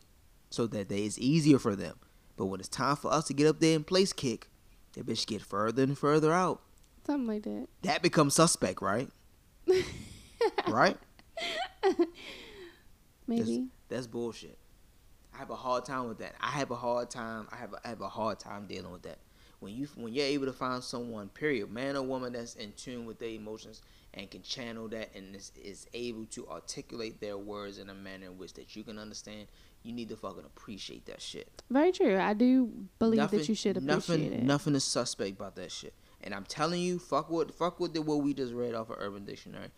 so 0.51 0.67
that 0.69 0.89
they, 0.89 1.03
it's 1.05 1.19
easier 1.19 1.59
for 1.59 1.75
them. 1.77 1.97
But 2.37 2.47
when 2.47 2.61
it's 2.61 2.69
time 2.69 2.97
for 2.97 3.13
us 3.13 3.27
to 3.29 3.35
get 3.35 3.47
up 3.47 3.59
there 3.61 3.75
and 3.77 3.87
place 3.87 4.13
kick, 4.13 4.49
that 4.95 5.07
bitch 5.07 5.27
get 5.27 5.43
further 5.43 5.83
and 5.83 5.97
further 5.99 6.33
out. 6.33 6.61
Something 7.07 7.27
like 7.27 7.43
that. 7.45 7.67
That 7.83 8.03
becomes 8.03 8.35
suspect, 8.35 8.81
right? 8.83 9.09
right? 10.69 10.97
Maybe. 13.27 13.69
That's 13.89 14.07
bullshit. 14.07 14.59
I 15.35 15.39
have 15.39 15.51
a 15.51 15.57
hard 15.57 15.85
time 15.85 16.09
with 16.09 16.19
that. 16.19 16.35
I 16.41 16.51
have 16.51 16.71
a 16.71 16.77
hard 16.77 17.11
time. 17.11 17.47
I 17.53 17.57
have 17.57 17.73
a, 17.73 17.81
I 17.85 17.89
have 17.89 18.01
a 18.01 18.09
hard 18.09 18.39
time 18.41 18.67
dealing 18.67 18.91
with 18.91 19.03
that. 19.03 19.19
When 19.61 19.75
you 19.75 19.89
when 19.97 20.13
you're 20.13 20.25
able 20.25 20.47
to 20.47 20.53
find 20.53 20.83
someone, 20.83 21.29
period, 21.29 21.71
man 21.71 21.97
or 21.97 22.03
woman 22.03 22.33
that's 22.33 22.55
in 22.55 22.73
tune 22.73 23.07
with 23.07 23.19
their 23.19 23.31
emotions 23.31 23.83
and 24.15 24.31
can 24.31 24.43
channel 24.43 24.89
that 24.89 25.15
and 25.15 25.35
is, 25.37 25.53
is 25.63 25.87
able 25.95 26.25
to 26.27 26.49
articulate 26.49 27.21
their 27.21 27.37
words 27.37 27.79
in 27.79 27.91
a 27.91 27.95
manner 27.95 28.27
in 28.27 28.39
which 28.39 28.55
that 28.55 28.75
you 28.75 28.83
can 28.83 28.99
understand, 28.99 29.47
you 29.83 29.93
need 29.93 30.09
to 30.09 30.17
fucking 30.17 30.45
appreciate 30.45 31.07
that 31.07 31.21
shit. 31.21 31.63
Very 31.71 31.93
true. 31.93 32.19
I 32.19 32.35
do 32.35 32.73
believe 32.99 33.19
nothing, 33.19 33.39
that 33.41 33.49
you 33.49 33.55
should 33.55 33.77
appreciate 33.77 33.97
nothing, 33.97 34.33
it. 34.33 34.43
Nothing 34.43 34.75
is 34.75 34.85
suspect 34.85 35.33
about 35.33 35.57
that 35.57 35.71
shit. 35.71 35.93
And 36.21 36.35
I'm 36.35 36.45
telling 36.45 36.81
you, 36.81 36.99
fuck 36.99 37.31
what 37.31 37.55
fuck 37.55 37.79
what 37.79 37.95
the 37.95 38.03
what 38.03 38.23
we 38.23 38.35
just 38.35 38.53
read 38.53 38.75
off 38.75 38.91
of 38.91 38.97
Urban 38.99 39.25
Dictionary. 39.25 39.69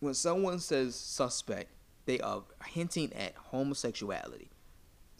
When 0.00 0.14
someone 0.14 0.58
says 0.58 0.94
suspect, 0.94 1.70
they 2.04 2.20
are 2.20 2.42
hinting 2.66 3.12
at 3.14 3.34
homosexuality, 3.34 4.50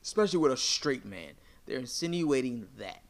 especially 0.03 0.39
with 0.39 0.53
a 0.53 0.57
straight 0.57 1.05
man. 1.05 1.33
They're 1.67 1.79
insinuating 1.79 2.69
that. 2.79 3.03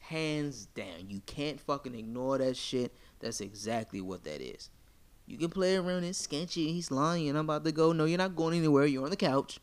Hands 0.00 0.66
down, 0.74 1.08
you 1.08 1.20
can't 1.26 1.60
fucking 1.60 1.94
ignore 1.94 2.38
that 2.38 2.56
shit. 2.56 2.92
That's 3.20 3.40
exactly 3.40 4.00
what 4.00 4.24
that 4.24 4.40
is. 4.40 4.68
You 5.26 5.38
can 5.38 5.50
play 5.50 5.76
around 5.76 6.04
and 6.04 6.16
sketchy. 6.16 6.72
He's 6.72 6.90
lying. 6.90 7.30
I'm 7.30 7.36
about 7.36 7.64
to 7.64 7.72
go. 7.72 7.92
No, 7.92 8.04
you're 8.04 8.18
not 8.18 8.34
going 8.34 8.58
anywhere. 8.58 8.86
You're 8.86 9.04
on 9.04 9.10
the 9.10 9.16
couch. 9.16 9.60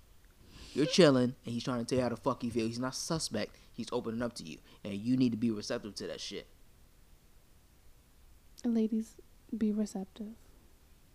You're 0.73 0.85
chilling, 0.87 1.35
and 1.45 1.53
he's 1.53 1.63
trying 1.63 1.79
to 1.79 1.85
tell 1.85 1.97
you 1.97 2.03
how 2.03 2.09
the 2.09 2.15
fuck 2.15 2.41
he 2.41 2.49
feel. 2.49 2.65
He's 2.65 2.79
not 2.79 2.95
suspect. 2.95 3.55
He's 3.73 3.89
opening 3.91 4.21
up 4.21 4.33
to 4.35 4.43
you, 4.43 4.57
and 4.83 4.93
you 4.93 5.17
need 5.17 5.31
to 5.31 5.37
be 5.37 5.51
receptive 5.51 5.95
to 5.95 6.07
that 6.07 6.21
shit. 6.21 6.47
Ladies, 8.63 9.15
be 9.55 9.71
receptive. 9.71 10.33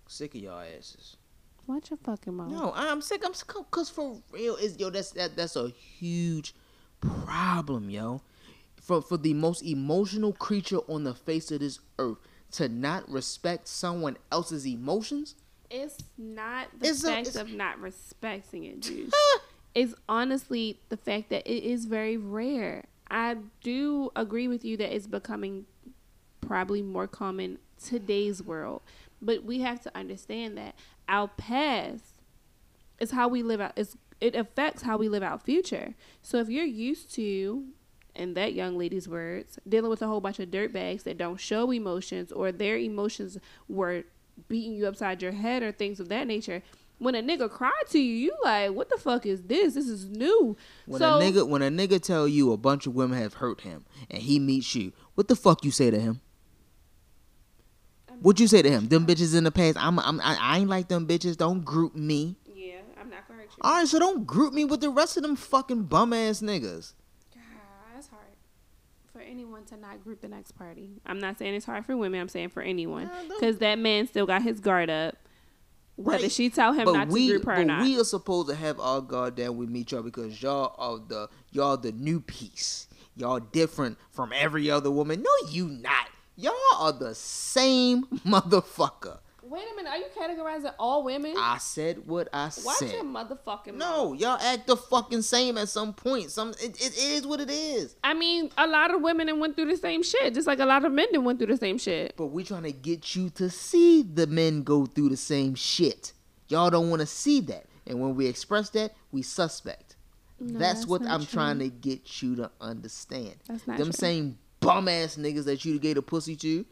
Sick 0.07 0.35
of 0.35 0.41
y'all 0.41 0.61
asses. 0.61 1.17
Watch 1.67 1.91
your 1.91 1.97
fucking 1.99 2.35
mouth. 2.35 2.51
No, 2.51 2.73
I'm 2.77 3.01
sick. 3.01 3.23
I'm 3.25 3.33
sick 3.35 3.49
because 3.49 3.89
for 3.89 4.19
real, 4.33 4.57
is 4.57 4.79
yo. 4.79 4.91
That's 4.91 5.13
that. 5.13 5.35
That's 5.37 5.57
a 5.57 5.69
huge 5.71 6.55
problem, 7.01 7.91
yo. 7.91 8.21
For 8.81 9.01
for 9.01 9.17
the 9.17 9.33
most 9.35 9.63
emotional 9.63 10.33
creature 10.33 10.81
on 10.89 11.05
the 11.05 11.15
face 11.15 11.51
of 11.51 11.61
this 11.61 11.81
earth 11.99 12.19
to 12.53 12.69
not 12.69 13.09
respect 13.09 13.67
someone 13.69 14.17
else's 14.31 14.67
emotions. 14.67 15.35
It's 15.71 15.97
not 16.19 16.69
the 16.79 16.89
It's 16.89 17.03
fact 17.03 17.29
it's- 17.29 17.37
of 17.37 17.51
not 17.51 17.81
respecting 17.81 18.65
it, 18.65 18.81
dude. 18.83 19.13
it's 19.75 19.95
honestly 20.09 20.79
the 20.91 20.97
fact 20.99 21.31
that 21.31 21.47
it 21.51 21.65
is 21.65 21.87
very 21.87 22.17
rare. 22.19 22.85
I 23.11 23.37
do 23.63 24.11
agree 24.15 24.49
with 24.49 24.65
you 24.65 24.77
that 24.77 24.95
it's 24.95 25.07
becoming 25.07 25.65
probably 26.43 26.83
more 26.83 27.07
common 27.09 27.59
today's 27.83 28.43
world, 28.43 28.83
but 29.21 29.45
we 29.45 29.61
have 29.61 29.81
to 29.83 29.97
understand 29.97 30.57
that 30.59 30.75
our 31.09 31.29
past 31.29 32.21
is 32.99 33.11
how 33.11 33.29
we 33.29 33.43
live 33.43 33.61
out. 33.61 33.73
It's, 33.77 33.97
it 34.21 34.35
affects 34.35 34.83
how 34.83 34.97
we 34.97 35.09
live 35.09 35.23
our 35.23 35.39
future. 35.39 35.95
So 36.23 36.39
if 36.39 36.49
you're 36.49 36.65
used 36.65 37.13
to, 37.15 37.67
in 38.15 38.35
that 38.35 38.55
young 38.55 38.79
lady's 38.79 39.09
words, 39.09 39.59
dealing 39.69 39.91
with 39.91 40.03
a 40.03 40.07
whole 40.07 40.21
bunch 40.21 40.39
of 40.39 40.51
dirtbags 40.51 41.03
that 41.05 41.19
don't 41.19 41.41
show 41.41 41.71
emotions 41.71 42.31
or 42.33 42.53
their 42.53 42.77
emotions 42.77 43.39
were 43.69 44.05
beating 44.49 44.75
you 44.75 44.87
upside 44.87 45.23
your 45.23 45.33
head 45.33 45.63
or 45.63 45.73
things 45.73 46.01
of 46.01 46.09
that 46.09 46.27
nature. 46.27 46.63
When 46.99 47.15
a 47.17 47.23
nigga 47.23 47.51
cry 47.51 47.73
to 47.91 47.99
you, 47.99 48.15
you 48.15 48.37
like, 48.45 48.71
what 48.73 48.89
the 48.89 48.97
fuck 48.97 49.27
is 49.27 49.43
this? 49.43 49.75
This 49.75 49.89
is 49.89 50.09
new. 50.09 50.57
When 50.87 51.01
so 51.01 51.19
a 51.19 51.23
nigga 51.23 51.49
when 51.49 51.63
a 51.63 51.69
nigga 51.69 52.01
tell 52.01 52.29
you 52.29 52.53
a 52.53 52.57
bunch 52.57 52.87
of 52.87 52.95
women 52.95 53.19
have 53.19 53.35
hurt 53.35 53.63
him 53.63 53.85
and 54.11 54.23
he 54.23 54.39
meets 54.39 54.75
you, 54.75 54.93
what 55.15 55.29
the 55.29 55.37
fuck 55.37 55.65
you 55.65 55.73
say 55.73 55.91
to 55.91 55.99
him? 55.99 56.21
What 58.21 58.41
you 58.41 58.47
say 58.49 58.63
to 58.63 58.71
him? 58.71 58.89
Them 58.89 59.07
bitches 59.07 59.37
in 59.37 59.45
the 59.45 59.51
past. 59.53 59.77
I'm, 59.79 59.99
I'm 59.99 60.21
I, 60.21 60.37
I 60.41 60.59
ain't 60.59 60.69
like 60.69 60.89
them 60.89 61.07
bitches. 61.07 61.37
Don't 61.37 61.65
group 61.65 61.95
me. 61.95 62.37
yeah, 62.47 62.77
I'm 63.01 63.11
not 63.11 63.27
gonna 63.29 63.41
hurt 63.41 63.51
you. 63.51 63.59
All 63.63 63.73
right, 63.79 63.89
so 63.89 63.99
don't 63.99 64.27
group 64.27 64.53
me 64.55 64.65
with 64.65 64.81
the 64.81 64.91
rest 64.91 65.17
of 65.17 65.23
them 65.23 65.37
fucking 65.37 65.85
bum 65.85 66.13
ass 66.13 66.41
niggas. 66.41 66.93
God, 67.35 67.43
that's 67.95 68.09
hard 68.09 68.23
for 69.13 69.21
anyone 69.21 69.65
to 69.67 69.77
not 69.77 70.03
group 70.03 70.21
the 70.21 70.29
next 70.29 70.53
party. 70.53 71.01
I'm 71.07 71.19
not 71.21 71.39
saying 71.39 71.55
it's 71.55 71.67
hard 71.67 71.85
for 71.87 71.97
women. 71.97 72.21
I'm 72.21 72.29
saying 72.29 72.49
for 72.51 72.63
anyone 72.63 73.11
because 73.29 73.59
that 73.59 73.79
man 73.79 74.07
still 74.07 74.27
got 74.27 74.43
his 74.43 74.61
guard 74.61 74.91
up. 74.91 75.17
Whether 75.97 76.23
Right. 76.25 76.33
she 76.33 76.51
tell 76.51 76.73
him 76.73 76.87
not 76.93 77.07
we, 77.09 77.29
to 77.29 77.33
group 77.35 77.45
her 77.47 77.53
or 77.53 77.57
but 77.59 77.67
not. 77.69 77.83
we 77.83 78.01
are 78.01 78.05
supposed 78.05 78.49
to 78.49 78.57
have 78.57 78.81
our 78.81 79.01
guard 79.01 79.37
down 79.37 79.57
with 79.57 79.71
y'all 79.93 80.03
because 80.03 80.43
y'all 80.43 80.75
are 80.77 80.99
the 81.07 81.29
y'all 81.53 81.77
the 81.77 81.93
new 81.93 82.21
piece. 82.21 82.89
Y'all 83.17 83.39
different 83.39 83.97
from 84.11 84.33
every 84.35 84.69
other 84.69 84.91
woman. 84.91 85.23
No, 85.23 85.49
you 85.51 85.69
not. 85.69 85.94
Y'all 86.37 86.55
are 86.79 86.93
the 86.93 87.15
same 87.15 88.05
motherfucker. 88.27 89.19
Wait 89.47 89.63
a 89.71 89.77
minute, 89.77 89.91
are 89.91 89.99
you 89.99 90.07
categorizing 90.19 90.73
all 90.79 91.05
women? 91.05 91.35
I 91.39 91.59
said 91.59 92.07
what 92.07 92.29
I 92.33 92.49
said. 92.49 92.65
Watch 92.65 92.77
said. 92.79 92.93
your 92.93 93.05
motherfucking 93.05 93.75
mouth. 93.75 93.79
No, 93.79 94.13
y'all 94.15 94.41
act 94.41 94.67
the 94.67 94.77
fucking 94.77 95.21
same 95.21 95.59
at 95.59 95.69
some 95.69 95.93
point. 95.93 96.31
Some 96.31 96.51
it, 96.53 96.81
it, 96.81 96.97
it 96.97 96.99
is 96.99 97.27
what 97.27 97.41
it 97.41 97.51
is. 97.51 97.95
I 98.03 98.15
mean, 98.15 98.51
a 98.57 98.67
lot 98.67 98.93
of 98.93 99.03
women 99.03 99.39
went 99.39 99.55
through 99.55 99.67
the 99.67 99.77
same 99.77 100.03
shit, 100.03 100.33
just 100.33 100.47
like 100.47 100.61
a 100.61 100.65
lot 100.65 100.85
of 100.87 100.93
men 100.93 101.09
that 101.13 101.21
went 101.21 101.39
through 101.39 101.49
the 101.49 101.59
same 101.59 101.77
shit. 101.77 102.15
But 102.17 102.29
we 102.29 102.43
trying 102.43 102.63
to 102.63 102.73
get 102.73 103.15
you 103.15 103.29
to 103.31 103.51
see 103.51 104.03
the 104.03 104.27
men 104.27 104.63
go 104.63 104.87
through 104.87 105.11
the 105.11 105.17
same 105.19 105.55
shit. 105.55 106.15
Y'all 106.49 106.71
don't 106.71 106.89
want 106.89 107.01
to 107.01 107.07
see 107.07 107.41
that. 107.43 107.67
And 107.87 108.01
when 108.01 108.15
we 108.15 108.27
express 108.27 108.71
that, 108.71 108.95
we 109.13 109.21
suspect. 109.21 109.97
No, 110.41 110.59
that's, 110.59 110.81
that's 110.81 110.87
what 110.87 111.03
I'm 111.03 111.21
true. 111.21 111.35
trying 111.35 111.59
to 111.59 111.69
get 111.69 112.23
you 112.23 112.35
to 112.37 112.51
understand. 112.63 113.35
That's 113.47 113.67
not 113.67 113.77
Them 113.77 113.89
true. 113.89 113.93
same 113.93 114.39
bum 114.65 114.89
ass 114.89 115.17
niggas 115.17 115.45
that 115.45 115.65
you 115.65 115.79
gave 115.79 115.95
the 115.97 116.03
pussy 116.03 116.37
to, 116.37 116.65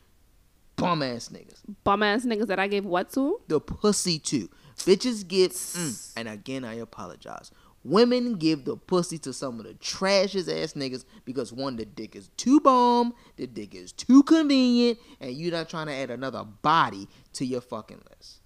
bum 0.76 1.02
ass 1.02 1.28
niggas. 1.28 1.60
Bum 1.84 2.02
ass 2.02 2.24
niggas 2.24 2.46
that 2.48 2.58
I 2.58 2.66
gave 2.68 2.84
what 2.84 3.12
to? 3.12 3.40
The 3.48 3.60
pussy 3.60 4.18
to. 4.20 4.48
Bitches 4.78 5.26
give, 5.26 5.52
mm, 5.52 6.12
and 6.16 6.28
again, 6.28 6.64
I 6.64 6.74
apologize. 6.74 7.50
Women 7.84 8.34
give 8.34 8.64
the 8.64 8.76
pussy 8.76 9.18
to 9.18 9.32
some 9.32 9.58
of 9.58 9.66
the 9.66 9.74
trashiest 9.74 10.48
ass 10.48 10.72
niggas 10.74 11.04
because 11.24 11.52
one, 11.52 11.76
the 11.76 11.84
dick 11.84 12.14
is 12.16 12.28
too 12.36 12.60
bomb, 12.60 13.12
the 13.36 13.46
dick 13.46 13.74
is 13.74 13.92
too 13.92 14.22
convenient, 14.22 14.98
and 15.20 15.32
you're 15.32 15.50
not 15.52 15.68
trying 15.68 15.86
to 15.88 15.92
add 15.92 16.10
another 16.10 16.44
body 16.44 17.08
to 17.34 17.44
your 17.44 17.60
fucking 17.60 18.00
list. 18.10 18.38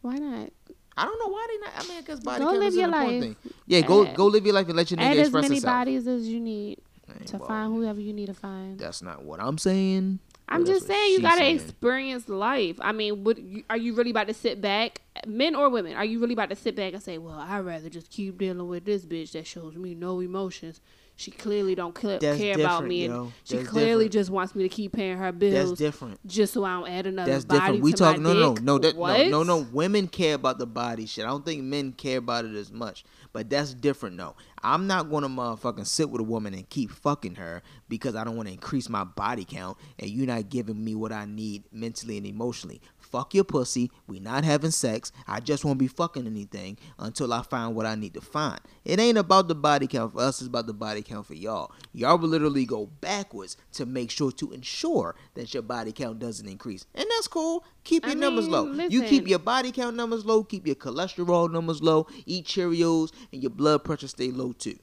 Why 0.00 0.16
not? 0.16 0.50
I 0.96 1.04
don't 1.04 1.18
know 1.20 1.28
why 1.28 1.46
they 1.48 1.58
not. 1.58 1.84
I 1.84 1.88
mean, 1.88 1.98
I 1.98 2.00
guess 2.02 2.20
body 2.20 2.40
Go 2.40 2.46
count 2.50 2.58
live 2.58 2.68
is 2.68 2.74
an 2.74 2.80
your 2.80 2.88
important 2.88 3.20
life. 3.20 3.38
thing. 3.42 3.52
Yeah, 3.66 3.80
go 3.82 4.06
Add- 4.06 4.16
go 4.16 4.26
live 4.26 4.44
your 4.44 4.54
life 4.54 4.66
and 4.66 4.76
let 4.76 4.90
your 4.90 4.98
nigga 4.98 5.02
Add 5.04 5.18
as 5.18 5.32
many 5.32 5.46
himself. 5.48 5.64
bodies 5.64 6.06
as 6.08 6.26
you 6.26 6.40
need 6.40 6.80
to 7.26 7.38
well, 7.38 7.48
find 7.48 7.74
whoever 7.74 8.00
you 8.00 8.12
need 8.12 8.26
to 8.26 8.34
find. 8.34 8.78
That's 8.78 9.02
not 9.02 9.24
what 9.24 9.40
I'm 9.40 9.58
saying. 9.58 10.20
I'm 10.50 10.64
just 10.64 10.86
saying 10.86 11.12
you 11.12 11.20
gotta 11.20 11.38
saying. 11.38 11.56
experience 11.56 12.28
life. 12.28 12.76
I 12.80 12.92
mean, 12.92 13.22
what 13.22 13.38
you, 13.38 13.64
are 13.68 13.76
you 13.76 13.94
really 13.94 14.10
about 14.10 14.28
to 14.28 14.34
sit 14.34 14.60
back, 14.60 15.02
men 15.26 15.54
or 15.54 15.68
women? 15.68 15.94
Are 15.94 16.04
you 16.04 16.20
really 16.20 16.32
about 16.32 16.48
to 16.50 16.56
sit 16.56 16.74
back 16.74 16.94
and 16.94 17.02
say, 17.02 17.18
"Well, 17.18 17.38
I'd 17.38 17.60
rather 17.60 17.90
just 17.90 18.10
keep 18.10 18.38
dealing 18.38 18.66
with 18.66 18.84
this 18.86 19.04
bitch 19.04 19.32
that 19.32 19.46
shows 19.46 19.76
me 19.76 19.94
no 19.94 20.20
emotions. 20.20 20.80
She 21.16 21.32
clearly 21.32 21.74
don't 21.74 21.98
cl- 21.98 22.20
care 22.20 22.54
about 22.54 22.86
me, 22.86 23.04
and 23.04 23.14
yo. 23.14 23.32
she 23.42 23.56
That's 23.56 23.68
clearly 23.68 24.04
different. 24.04 24.12
just 24.12 24.30
wants 24.30 24.54
me 24.54 24.62
to 24.62 24.68
keep 24.68 24.92
paying 24.92 25.18
her 25.18 25.32
bills. 25.32 25.70
That's 25.70 25.78
different. 25.78 26.24
just 26.24 26.52
so 26.52 26.62
I 26.64 26.78
don't 26.78 26.88
add 26.88 27.06
another 27.08 27.32
That's 27.32 27.44
body 27.44 27.60
different. 27.60 27.82
We 27.82 27.90
to 27.90 27.98
talk 27.98 28.18
no 28.18 28.32
no 28.32 28.54
no 28.54 28.78
that, 28.78 28.96
no 28.96 29.26
no 29.28 29.42
no. 29.42 29.66
Women 29.72 30.06
care 30.06 30.34
about 30.36 30.58
the 30.58 30.66
body 30.66 31.06
shit. 31.06 31.24
I 31.24 31.28
don't 31.28 31.44
think 31.44 31.64
men 31.64 31.92
care 31.92 32.18
about 32.18 32.44
it 32.44 32.54
as 32.54 32.70
much. 32.70 33.04
But 33.32 33.50
that's 33.50 33.74
different 33.74 34.16
though. 34.16 34.36
I'm 34.62 34.86
not 34.86 35.10
gonna 35.10 35.28
motherfucking 35.28 35.86
sit 35.86 36.10
with 36.10 36.20
a 36.20 36.24
woman 36.24 36.54
and 36.54 36.68
keep 36.68 36.90
fucking 36.90 37.36
her 37.36 37.62
because 37.88 38.16
I 38.16 38.24
don't 38.24 38.36
want 38.36 38.48
to 38.48 38.54
increase 38.54 38.88
my 38.88 39.04
body 39.04 39.44
count 39.44 39.78
and 39.98 40.10
you're 40.10 40.26
not 40.26 40.48
giving 40.48 40.82
me 40.82 40.94
what 40.94 41.12
I 41.12 41.24
need 41.24 41.64
mentally 41.72 42.16
and 42.16 42.26
emotionally. 42.26 42.80
Fuck 42.98 43.34
your 43.34 43.44
pussy. 43.44 43.90
We 44.06 44.20
not 44.20 44.44
having 44.44 44.70
sex. 44.70 45.12
I 45.26 45.40
just 45.40 45.64
won't 45.64 45.78
be 45.78 45.86
fucking 45.86 46.26
anything 46.26 46.76
until 46.98 47.32
I 47.32 47.42
find 47.42 47.74
what 47.74 47.86
I 47.86 47.94
need 47.94 48.14
to 48.14 48.20
find. 48.20 48.60
It 48.84 49.00
ain't 49.00 49.16
about 49.16 49.48
the 49.48 49.54
body 49.54 49.86
count 49.86 50.12
for 50.12 50.20
us. 50.20 50.40
It's 50.40 50.48
about 50.48 50.66
the 50.66 50.74
body 50.74 51.00
count 51.00 51.26
for 51.26 51.34
y'all. 51.34 51.72
Y'all 51.92 52.18
will 52.18 52.28
literally 52.28 52.66
go 52.66 52.86
backwards 52.86 53.56
to 53.72 53.86
make 53.86 54.10
sure 54.10 54.30
to 54.32 54.52
ensure 54.52 55.14
that 55.34 55.54
your 55.54 55.62
body 55.62 55.92
count 55.92 56.18
doesn't 56.18 56.48
increase, 56.48 56.84
and 56.94 57.06
that's 57.10 57.28
cool. 57.28 57.64
Keep 57.88 58.04
I 58.04 58.08
your 58.08 58.18
numbers 58.18 58.50
mean, 58.50 58.76
low. 58.76 58.86
You 58.90 59.02
keep 59.02 59.26
your 59.26 59.38
body 59.38 59.72
count 59.72 59.96
numbers 59.96 60.26
low. 60.26 60.44
Keep 60.44 60.66
your 60.66 60.76
cholesterol 60.76 61.50
numbers 61.50 61.82
low. 61.82 62.06
Eat 62.26 62.44
Cheerios, 62.44 63.10
and 63.32 63.42
your 63.42 63.48
blood 63.48 63.82
pressure 63.82 64.08
stay 64.08 64.30
low 64.30 64.52
too. 64.52 64.78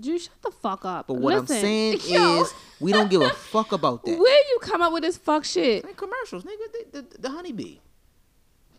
You 0.00 0.16
shut 0.16 0.40
the 0.42 0.52
fuck 0.52 0.84
up. 0.84 1.08
But 1.08 1.14
what 1.14 1.34
Listen, 1.34 1.56
I'm 1.56 1.62
saying 1.62 1.98
yo, 2.06 2.42
is, 2.42 2.54
we 2.78 2.92
don't 2.92 3.10
give 3.10 3.20
a 3.20 3.30
fuck 3.30 3.72
about 3.72 4.04
that. 4.04 4.16
where 4.16 4.48
you 4.48 4.58
come 4.60 4.80
up 4.80 4.92
with 4.92 5.02
this 5.02 5.16
fuck 5.16 5.44
shit? 5.44 5.84
Like 5.84 5.96
commercials, 5.96 6.44
nigga. 6.44 6.92
The, 6.92 7.02
the, 7.02 7.18
the 7.18 7.30
honeybee. 7.30 7.78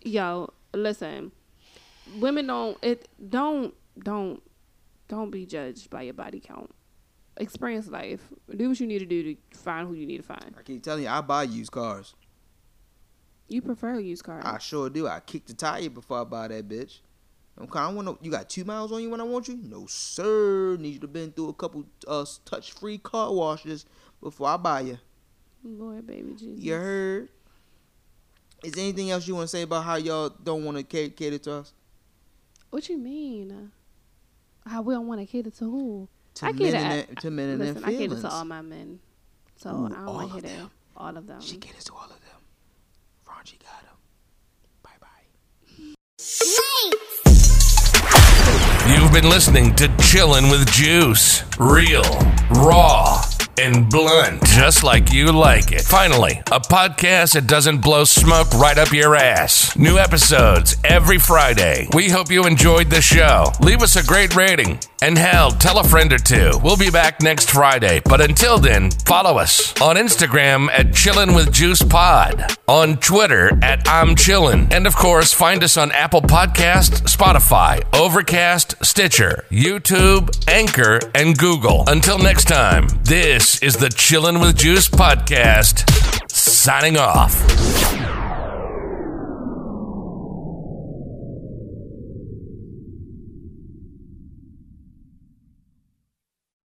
yo, 0.02 0.54
listen, 0.74 1.34
women 2.20 2.48
don't 2.48 2.78
it 2.82 3.10
don't 3.28 3.74
don't 4.02 4.42
don't 5.10 5.30
be 5.30 5.46
judged 5.46 5.90
by 5.90 6.04
your 6.04 6.14
body 6.14 6.40
count. 6.40 6.74
Experience 7.36 7.90
life. 7.90 8.22
Do 8.56 8.70
what 8.70 8.80
you 8.80 8.88
need 8.88 9.00
to 9.00 9.06
do 9.06 9.36
to 9.36 9.58
find 9.58 9.90
who 9.90 9.94
you 9.94 10.06
need 10.06 10.18
to 10.18 10.24
find. 10.24 10.56
I 10.58 10.62
keep 10.62 10.82
telling 10.84 11.04
you, 11.04 11.10
I 11.10 11.20
buy 11.20 11.44
used 11.44 11.72
cars. 11.72 12.16
You 13.48 13.62
prefer 13.62 13.96
a 13.96 14.02
used 14.02 14.24
car. 14.24 14.42
I 14.44 14.58
sure 14.58 14.90
do. 14.90 15.08
I 15.08 15.20
kick 15.22 15.46
the 15.46 15.54
tire 15.54 15.90
before 15.90 16.22
I 16.22 16.24
buy 16.24 16.48
that 16.50 16.68
bitch. 16.68 17.00
Okay, 17.60 17.80
I 17.80 17.92
want 17.92 18.06
no, 18.06 18.18
you 18.22 18.30
got 18.30 18.50
two 18.50 18.66
miles 18.66 18.92
on 18.92 19.02
you 19.02 19.10
when 19.10 19.20
I 19.20 19.24
want 19.24 19.48
you? 19.48 19.58
No, 19.64 19.88
sir. 19.88 20.78
Need 20.78 20.94
you 20.94 21.00
to 21.00 21.08
been 21.08 21.32
through 21.32 21.50
a 21.50 21.54
couple 21.54 21.86
uh, 22.08 22.26
touch-free 22.46 23.00
car 23.00 23.34
washes 23.34 23.86
before 24.22 24.50
I 24.50 24.58
buy 24.58 24.82
you. 24.82 25.00
Lord, 25.64 26.06
baby 26.06 26.34
Jesus. 26.38 26.64
You 26.64 26.74
heard? 26.74 27.30
Is 28.64 28.74
there 28.74 28.84
anything 28.84 29.10
else 29.12 29.28
you 29.28 29.36
want 29.36 29.46
to 29.46 29.56
say 29.56 29.64
about 29.64 29.84
how 29.86 29.96
y'all 29.96 30.30
don't 30.30 30.66
want 30.66 30.78
to 30.78 30.84
cater, 30.84 31.14
cater 31.14 31.38
to 31.40 31.54
us? 31.54 31.74
What 32.70 32.90
you 32.90 32.98
mean? 32.98 33.72
How 34.66 34.82
we 34.82 34.94
don't 34.94 35.08
want 35.08 35.22
to 35.22 35.26
cater 35.26 35.50
to 35.50 35.64
who? 35.64 36.10
To 36.36 36.46
I 36.46 36.52
men 36.52 36.58
cater. 36.58 36.78
and 37.10 37.18
to 37.20 37.32
men 37.32 37.50
and 37.50 37.60
listen, 37.60 37.84
I 37.84 37.94
cater 37.94 38.22
to 38.22 38.30
all 38.30 38.46
my 38.46 38.62
men, 38.62 39.00
so 39.56 39.70
Ooh, 39.70 39.86
I 39.86 40.06
don't 40.06 40.14
want 40.14 40.32
to 40.34 40.38
it. 40.38 40.44
them. 40.44 40.72
All 40.96 41.16
of 41.18 41.26
them. 41.26 41.42
She 41.42 41.58
caters 41.58 41.86
to 41.86 41.94
all 41.94 42.06
of 42.10 42.17
Franchi 43.48 43.60
got 43.64 43.82
him. 43.84 43.98
Bye 44.84 44.98
bye. 45.00 45.24
You've 48.92 49.12
been 49.12 49.30
listening 49.30 49.76
to 49.76 49.88
Chillin' 50.00 50.52
with 50.52 50.70
Juice. 50.72 51.44
Real, 51.60 52.04
raw, 52.52 53.22
and 53.58 53.90
blunt, 53.90 54.44
just 54.46 54.84
like 54.84 55.14
you 55.14 55.32
like 55.32 55.72
it. 55.72 55.82
Finally, 55.82 56.42
a 56.52 56.60
podcast 56.60 57.34
that 57.34 57.48
doesn't 57.48 57.82
blow 57.82 58.04
smoke 58.04 58.52
right 58.56 58.78
up 58.78 58.92
your 58.92 59.16
ass. 59.16 59.76
New 59.78 59.98
episodes 59.98 60.76
every 60.84 61.18
Friday. 61.20 61.88
We 61.94 62.10
hope 62.10 62.30
you 62.30 62.46
enjoyed 62.46 62.90
the 62.90 63.02
show. 63.02 63.52
Leave 63.62 63.82
us 63.82 63.96
a 63.96 64.04
great 64.06 64.36
rating. 64.36 64.80
And 65.02 65.18
hell, 65.18 65.52
tell 65.52 65.78
a 65.78 65.84
friend 65.84 66.12
or 66.12 66.18
two. 66.18 66.60
We'll 66.64 66.76
be 66.76 66.90
back 66.90 67.22
next 67.22 67.52
Friday. 67.52 68.02
But 68.04 68.20
until 68.20 68.58
then, 68.58 68.90
follow 68.92 69.38
us 69.38 69.80
on 69.80 69.96
Instagram 69.96 70.70
at 70.72 70.88
Chillin' 70.88 71.36
with 71.36 71.54
Juice 71.54 71.84
Pod, 71.84 72.58
on 72.68 72.98
Twitter 72.98 73.58
at 73.64 73.88
I'm 73.88 74.16
Chillin', 74.16 74.74
and 74.74 74.88
of 74.88 74.96
course, 74.96 75.34
find 75.34 75.64
us 75.64 75.78
on 75.78 75.92
Apple 75.92 76.22
Podcast, 76.22 77.04
Spotify, 77.04 77.84
Overcast, 77.94 78.84
Stitcher, 78.84 79.46
YouTube, 79.52 80.48
Anchor, 80.48 81.00
and 81.14 81.38
Google. 81.38 81.84
Until 81.88 82.18
next 82.18 82.46
time, 82.46 82.88
this 83.04 83.62
is 83.62 83.78
the 83.78 83.90
Chillin' 83.90 84.42
with 84.42 84.58
Juice 84.58 84.90
podcast. 84.90 85.88
Signing 86.32 86.98
off. 86.98 88.27